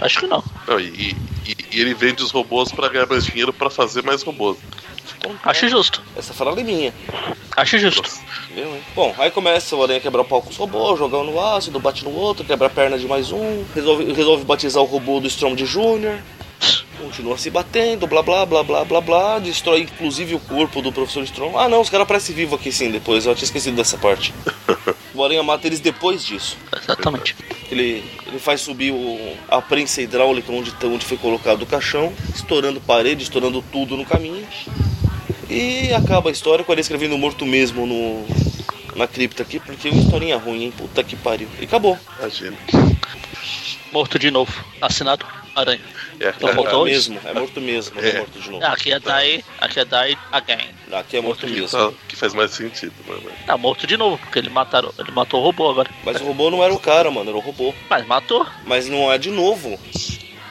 [0.00, 0.42] Acho que não.
[0.66, 1.14] Não, e,
[1.46, 4.58] e- e ele vende os robôs pra ganhar mais dinheiro pra fazer mais robôs.
[5.44, 6.02] Acho justo.
[6.16, 6.94] Essa frase é minha.
[7.56, 8.02] Acho justo.
[8.54, 8.82] Viu, hein?
[8.94, 11.78] Bom, aí começa o Aranha quebrar o pau com os robôs, jogar um no ácido,
[11.78, 15.26] bate no outro, quebra a perna de mais um, resolve, resolve batizar o robô do
[15.26, 16.18] Storm de Júnior,
[16.98, 21.22] continua se batendo, blá blá blá blá blá blá, destrói inclusive o corpo do professor
[21.24, 21.56] Storm.
[21.56, 24.32] Ah não, os caras aparecem vivos aqui sim depois, eu tinha esquecido dessa parte.
[25.14, 26.56] O Aranha mata eles depois disso.
[26.82, 27.36] Exatamente.
[27.70, 32.80] Ele, ele faz subir o, a prensa hidráulica onde, onde foi colocado o caixão, estourando
[32.80, 34.41] parede, estourando tudo no caminho.
[35.52, 38.24] E acaba a história com ele escrevendo morto mesmo no,
[38.96, 40.72] na cripta aqui, porque uma historinha ruim, hein?
[40.76, 41.48] Puta que pariu.
[41.60, 41.98] E acabou.
[42.18, 42.56] Imagina.
[43.92, 44.52] Morto de novo.
[44.80, 45.80] Assinado Aranha.
[46.18, 48.18] É, Então cara, faltou é mesmo, é morto mesmo, é É.
[48.18, 48.64] morto de novo.
[48.64, 50.68] Ah, Aqui é Die, aqui é Die Again.
[50.92, 51.68] Aqui é morto que, mesmo.
[51.68, 53.16] tá- que faz mais sentido, né?
[53.22, 55.90] mas- Não, morto de novo, porque ele, mataram, ele matou o robô agora.
[56.04, 57.74] Mas o robô não era o cara, mano, era o robô.
[57.90, 58.46] Mas matou.
[58.64, 59.78] Mas não é de novo.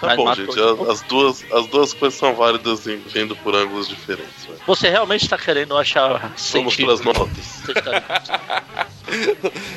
[0.01, 3.87] Tá bom, gente, as, as duas, as duas coisas são válidas em- vendo por ângulos
[3.87, 4.47] diferentes.
[4.47, 4.55] né?
[4.65, 6.77] Você realmente está querendo achar Vamos sentido?
[6.77, 7.29] pelas notas.
[7.45, 8.87] Você está-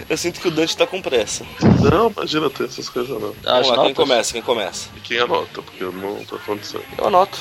[0.09, 1.45] Eu sinto que o Dante tá com pressa.
[1.91, 3.31] Não, imagina ter essas coisas não.
[3.45, 3.97] As Vamos lá, quem notas?
[3.97, 4.33] começa?
[4.33, 4.89] Quem começa?
[4.97, 6.87] E quem anota, porque eu não tô falando sério.
[6.97, 7.39] Eu anoto.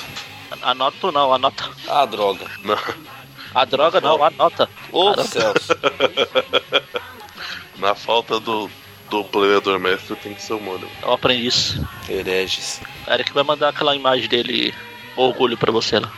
[0.62, 1.64] Anoto não, anota.
[1.88, 2.44] Ah, droga.
[2.62, 2.76] Não,
[3.54, 4.68] A droga não, anota.
[4.92, 5.14] Ô.
[5.22, 5.72] Celso.
[7.78, 8.70] na falta do,
[9.22, 10.88] do planeador mestre tem que ser o Mônio.
[11.02, 11.86] Eu aprendi isso.
[12.08, 12.80] Hereges.
[13.08, 14.74] Eric vai mandar aquela imagem dele,
[15.16, 16.12] orgulho pra você lá.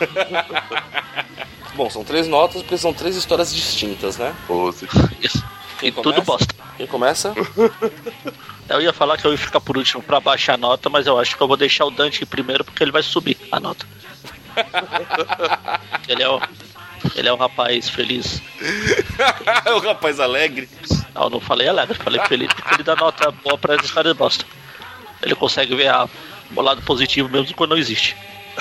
[1.74, 4.34] Bom, são três notas porque são três histórias distintas, né?
[4.46, 4.88] Pose.
[5.20, 5.44] Isso.
[5.78, 6.24] Quem E tudo começa?
[6.24, 6.54] bosta.
[6.76, 7.34] Quem começa?
[8.68, 11.18] Eu ia falar que eu ia ficar por último pra baixar a nota, mas eu
[11.18, 13.86] acho que eu vou deixar o Dante primeiro porque ele vai subir a nota.
[16.06, 16.38] ele é o.
[17.14, 18.42] Ele é um rapaz feliz.
[19.74, 20.68] o rapaz alegre.
[21.18, 24.44] Não, não falei alegre, falei feliz ele dá nota boa pra as histórias bosta.
[25.20, 26.08] Ele consegue ver a,
[26.54, 28.16] o lado positivo mesmo quando não existe.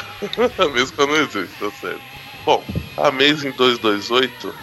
[0.74, 2.01] Mesmo quando não existe, tá certo.
[2.43, 2.64] Bom,
[2.97, 4.55] Amazing 228.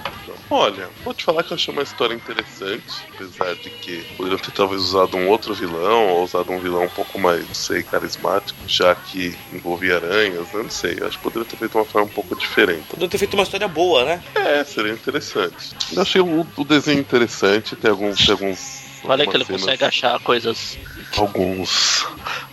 [0.50, 4.52] Olha, vou te falar que eu achei uma história interessante, apesar de que poderiam ter
[4.52, 8.62] talvez usado um outro vilão, ou usado um vilão um pouco mais, não sei, carismático,
[8.68, 10.62] já que envolvia aranhas, né?
[10.62, 12.86] não sei, acho que poderia ter feito uma forma um pouco diferente.
[12.86, 14.22] Poderia ter feito uma história boa, né?
[14.36, 15.74] É, seria interessante.
[15.92, 18.16] Eu achei o, o desenho interessante, tem alguns.
[18.24, 20.78] Tem alguns Vale que ele algumas consegue cenas- achar coisas.
[21.16, 22.06] alguns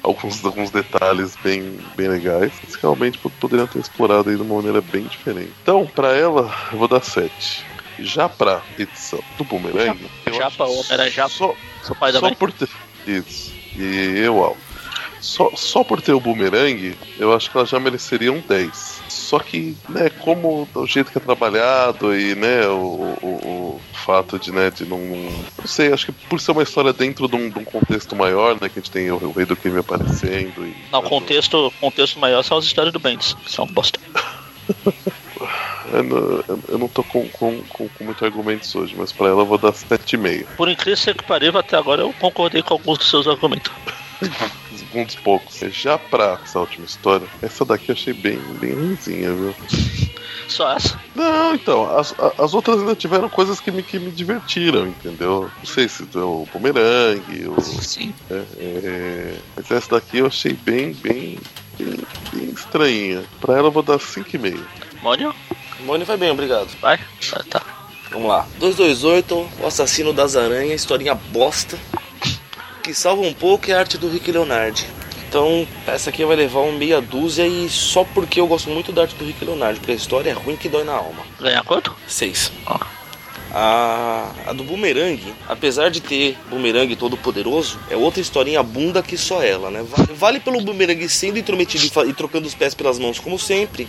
[0.04, 1.62] alguns alguns detalhes bem
[1.96, 5.56] bem legais que realmente po- poderiam ter explorado aí de uma maneira bem diferente.
[5.62, 7.71] Então, pra ela, eu vou dar 7.
[8.04, 9.97] Já pra edição do Boomerang,
[10.38, 11.30] Japa, Homem-Aranha Japa.
[11.30, 12.36] Só, Seu pai só também.
[12.36, 12.70] por ter
[13.08, 13.54] isso.
[13.76, 14.58] E eu, Al.
[15.22, 19.02] Só, só por ter o Boomerang, eu acho que ela já mereceria um 10.
[19.08, 24.39] Só que, né, como o jeito que é trabalhado e, né, o, o, o fato
[24.39, 24.97] de, né, de não.
[24.97, 28.60] Não sei, acho que por ser uma história dentro de um, de um contexto maior,
[28.60, 30.76] né, que a gente tem o, o Rei do Crime aparecendo e.
[30.91, 33.99] Não, o contexto, contexto maior são as histórias do Bendis, que são bosta.
[35.92, 39.42] Eu não, eu- não tô com, com, com, com muitos argumentos hoje, mas pra ela
[39.42, 40.46] eu vou dar 7,5.
[40.58, 43.72] Por incrível que pareça, até agora eu concordei com alguns dos seus argumentos.
[44.94, 45.58] Um dos poucos.
[45.72, 49.56] Já pra essa última história, essa daqui eu achei bem, bem ruimzinha, viu?
[50.50, 51.00] Só essa.
[51.16, 55.50] Não, então, as, as outras ainda tiveram coisas que me, que me divertiram, entendeu?
[55.58, 57.62] Não sei se é o bumerangue, o.
[57.62, 58.14] Sim.
[58.30, 61.40] é, é, mas essa daqui eu achei bem, bem,
[61.80, 61.98] bem,
[62.34, 63.24] bem estranhinha.
[63.40, 64.60] Pra ela eu vou dar 5,5.
[65.02, 65.34] Mônio,
[65.80, 66.70] Mônio vai bem, obrigado.
[66.80, 67.00] vai.
[67.34, 67.62] Ah, tá.
[68.12, 68.46] Vamos lá.
[68.60, 71.80] 228, o assassino das aranhas, historinha bosta.
[72.84, 74.86] Que salva um pouco é a arte do Rick Leonardi.
[75.30, 79.04] Então, essa aqui vai levar um meia dúzia e só porque eu gosto muito da
[79.04, 81.24] arte do Rick Leonardi, porque a história é ruim que dói na alma.
[81.40, 81.96] Ganhar quanto?
[82.06, 82.52] 6.
[82.68, 82.86] Ah.
[83.54, 89.18] A, a do Boomerang, apesar de ter Boomerang todo poderoso, é outra historinha bunda que
[89.18, 89.84] só ela, né?
[89.84, 93.88] Vale, vale pelo Boomerang sendo intrometido e, e trocando os pés pelas mãos como sempre.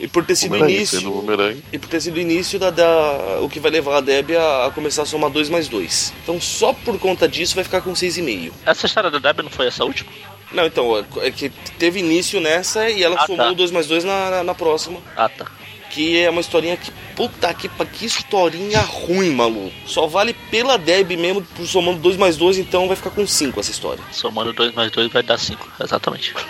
[0.00, 0.98] E por ter sido o início.
[0.98, 1.62] sendo o bumerangue.
[1.72, 4.66] E por ter sido o início da, da- o que vai levar a Debbie a,
[4.66, 6.12] a começar a somar 2 mais 2.
[6.22, 8.52] Então só por conta disso vai ficar com 6,5.
[8.64, 10.10] Essa história da Debbie não foi essa última?
[10.52, 13.52] Não, então, é que teve início nessa e ela Ah, somou tá.
[13.52, 14.98] o 2 mais 2 na, na, na próxima.
[15.16, 15.46] Ah, tá.
[15.90, 16.90] Que é uma historinha que.
[17.16, 19.72] Puta que pa- que historinha ruim, maluco.
[19.84, 23.58] Só vale pela Debbie mesmo, por somando 2 mais 2, então vai ficar com 5
[23.58, 24.02] essa história.
[24.12, 26.34] Somando 2 mais 2 vai dar 5, exatamente.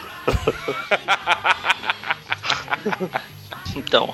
[3.79, 4.12] então,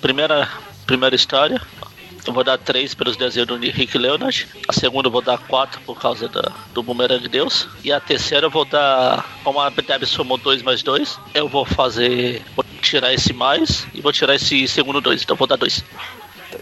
[0.00, 0.48] primeira,
[0.86, 1.60] primeira história.
[2.26, 4.48] Eu vou dar 3 pelos desenhos do Rick Leonard.
[4.66, 7.68] A segunda eu vou dar 4 por causa da, do Boomerang Deus.
[7.84, 9.24] E a terceira eu vou dar.
[9.44, 12.42] Como a Debbie somou 2 mais 2, eu vou fazer.
[12.56, 15.22] Vou tirar esse mais e vou tirar esse segundo 2.
[15.22, 15.84] Então eu vou dar 2.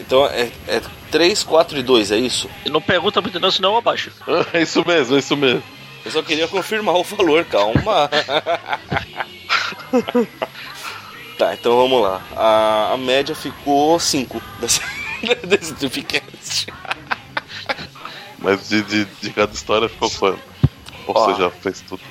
[0.00, 2.50] Então é, é 3, 4 e 2, é isso?
[2.66, 4.12] E não pergunta muito não, senão eu abaixo.
[4.52, 5.62] É isso mesmo, é isso mesmo.
[6.04, 8.10] Eu só queria confirmar o valor, calma.
[11.38, 12.22] tá, então vamos lá.
[12.36, 14.80] A, a média ficou 5 desse,
[15.46, 16.72] desse Tripcast.
[18.38, 20.40] Mas de, de, de cada história ficou quanto?
[21.06, 21.24] Ou Ó.
[21.26, 22.02] você já fez tudo?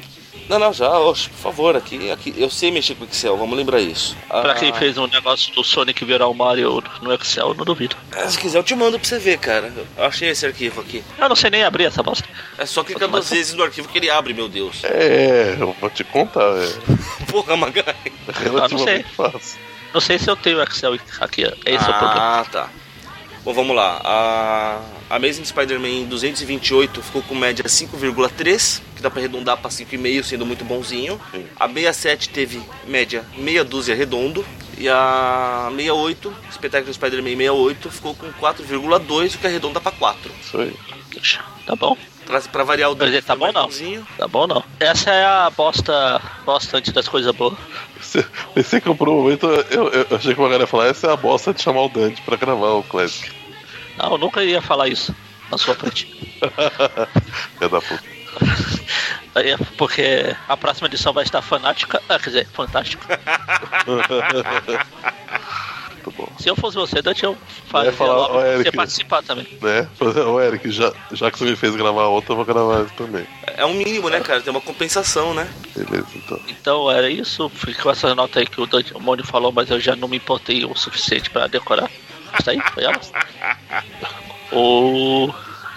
[0.49, 2.33] Não, não, já, oxe, por favor, aqui, aqui.
[2.35, 4.15] Eu sei mexer com Excel, vamos lembrar isso.
[4.27, 7.63] Pra Ah, quem fez um negócio do Sonic virar o Mario no Excel, eu não
[7.63, 7.95] duvido.
[8.15, 9.71] É, Se quiser, eu te mando pra você ver, cara.
[9.97, 11.03] Eu achei esse arquivo aqui.
[11.17, 12.27] Eu não sei nem abrir essa bosta.
[12.57, 14.83] É só clicar duas vezes no arquivo que ele abre, meu Deus.
[14.83, 16.67] É, eu vou te contar, é
[17.31, 17.95] Porra, Magai.
[18.41, 19.59] relativamente fácil.
[19.93, 21.43] Não sei se eu tenho Excel aqui.
[21.43, 22.39] Esse é o problema.
[22.41, 22.69] Ah, tá.
[23.43, 23.99] Bom, vamos lá.
[24.03, 30.45] A Amazing Spider-Man 228 ficou com média 5,3, que dá pra arredondar pra 5,5, sendo
[30.45, 31.19] muito bonzinho.
[31.59, 34.45] A 67 teve média meia dúzia redondo.
[34.77, 40.31] E a 68, Espetáculo Spider-Man 68, ficou com 4,2, o que arredonda pra 4.
[40.41, 40.73] Isso aí.
[41.65, 41.97] Tá bom.
[42.25, 43.65] Pra, pra variar o dizer, tá bom não.
[43.65, 44.07] bonzinho.
[44.17, 44.63] Tá bom não.
[44.79, 47.57] Essa é a bosta, bosta antes das coisas boas.
[48.53, 51.13] Pensei que por um momento eu, eu, achei que o galera ia falar: essa é
[51.13, 53.31] a bosta de chamar o Dante pra gravar o Classic.
[53.97, 55.15] Não, eu nunca iria falar isso
[55.51, 56.05] na sua frente.
[57.57, 58.03] Filha da puta.
[59.35, 62.01] Aí é Porque a próxima edição vai estar fanática.
[62.09, 63.19] Ah, quer dizer, fantástica.
[66.03, 66.27] Muito bom.
[66.37, 67.37] Se eu fosse você, Dante, eu Eu
[67.67, 68.75] fazia ia falar, logo pra você Eric.
[68.75, 69.47] participar também.
[69.61, 69.87] Né?
[70.27, 73.25] Ô Eric, já, já que você me fez gravar outra, eu vou gravar também.
[73.55, 74.41] É um mínimo, né, cara?
[74.41, 75.47] Tem uma compensação, né?
[75.75, 76.39] Beleza, então.
[76.49, 77.49] Então era isso.
[77.49, 80.17] Ficou essa nota aí que o, Dante, o Mônio falou, mas eu já não me
[80.17, 81.89] importei o suficiente pra decorar.
[82.39, 82.99] Isso aí, foi ela.
[84.55, 85.33] O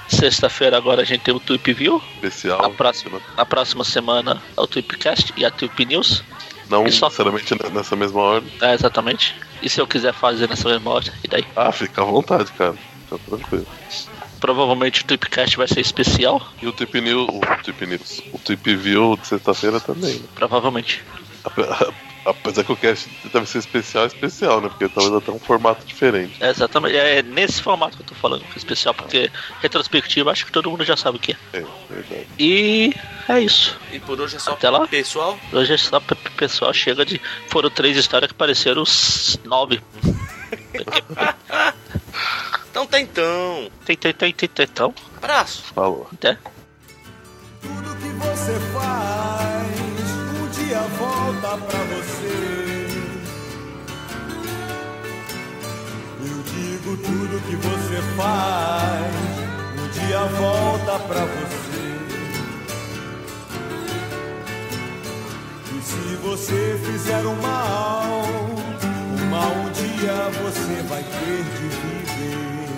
[0.09, 2.03] sexta-feira agora a gente tem o Tweep View.
[2.17, 2.61] Especial.
[2.61, 6.23] Na próxima, na próxima semana é o Tweepcast e a Tweep News.
[6.69, 8.53] Não só- necessariamente nessa mesma ordem.
[8.61, 9.35] É, exatamente.
[9.63, 11.45] E se eu quiser fazer nessa mesma ordem, e daí?
[11.55, 12.75] Ah, fica à vontade, cara.
[13.09, 13.67] Fica tranquilo.
[14.41, 16.41] Provavelmente o Tweepcast vai ser especial.
[16.61, 17.41] E o Tip News, o
[17.87, 18.39] News, o
[18.77, 20.27] View de sexta-feira também, né?
[20.35, 21.03] Provavelmente.
[22.27, 24.69] Ape- Apesar que o cast deve ser especial, é especial, né?
[24.69, 26.37] Porque talvez até um formato diferente.
[26.43, 26.97] É exatamente.
[26.97, 30.71] É nesse formato que eu tô falando, que é especial, porque retrospectiva acho que todo
[30.71, 31.37] mundo já sabe o que é.
[31.53, 32.27] É, verdade.
[32.39, 32.93] E
[33.29, 33.79] é isso.
[33.93, 34.87] E por hoje é só Até lá.
[34.87, 35.39] pessoal.
[35.53, 37.21] Hoje é só pro pessoal chega de.
[37.49, 39.81] Foram três histórias que pareceram os nove.
[42.71, 43.71] Então tá então.
[43.87, 44.95] Tem, tem, tem, tem, tem, então.
[45.17, 45.63] Abraço.
[45.75, 46.07] Falou.
[46.13, 46.37] Até.
[47.63, 49.71] Tudo que você faz,
[50.11, 52.06] um dia volta pra você.
[56.97, 59.15] Tudo que você faz,
[59.79, 61.87] um dia volta pra você.
[65.75, 68.23] E se você fizer o mal,
[69.15, 72.69] o mal um dia você vai ter de viver.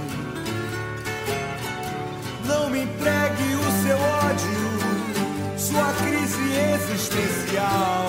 [2.46, 8.08] Não me entregue o seu ódio, sua crise existencial.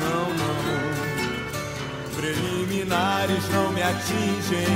[0.00, 0.63] Não, não.
[2.24, 4.66] Preliminares não me atingem.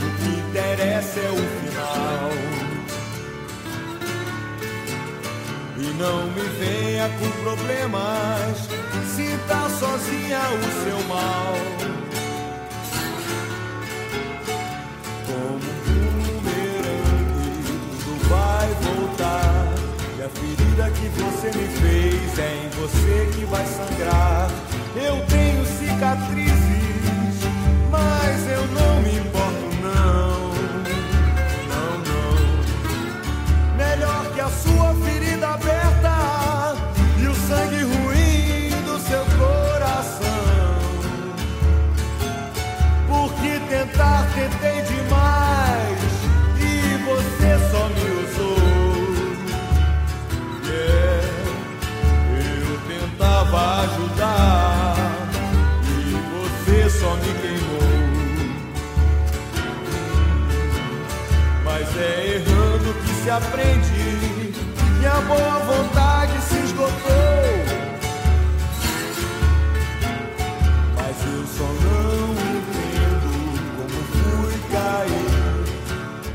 [0.00, 2.30] O que interessa é o final.
[5.76, 8.56] E não me venha com problemas.
[9.14, 11.54] Sinta sozinha o seu mal.
[15.26, 19.66] Como um bumerangue, tudo vai voltar.
[20.18, 24.48] E a ferida que você me fez é em você que vai sangrar.
[24.96, 25.53] Eu tenho
[26.04, 27.48] cicatrizes,
[27.90, 28.93] mas eu não
[63.24, 64.52] se aprende
[65.00, 67.64] e a boa vontade se esgotou.
[70.94, 73.32] Mas eu só não entendo
[73.76, 75.64] como fui cair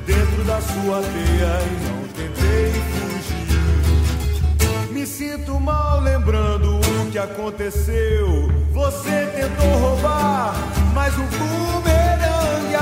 [0.08, 4.92] dentro da sua teia e não tentei fugir.
[4.92, 8.52] Me sinto mal lembrando o que aconteceu.
[8.72, 10.56] Você tentou roubar,
[10.96, 12.76] mas o bumerangue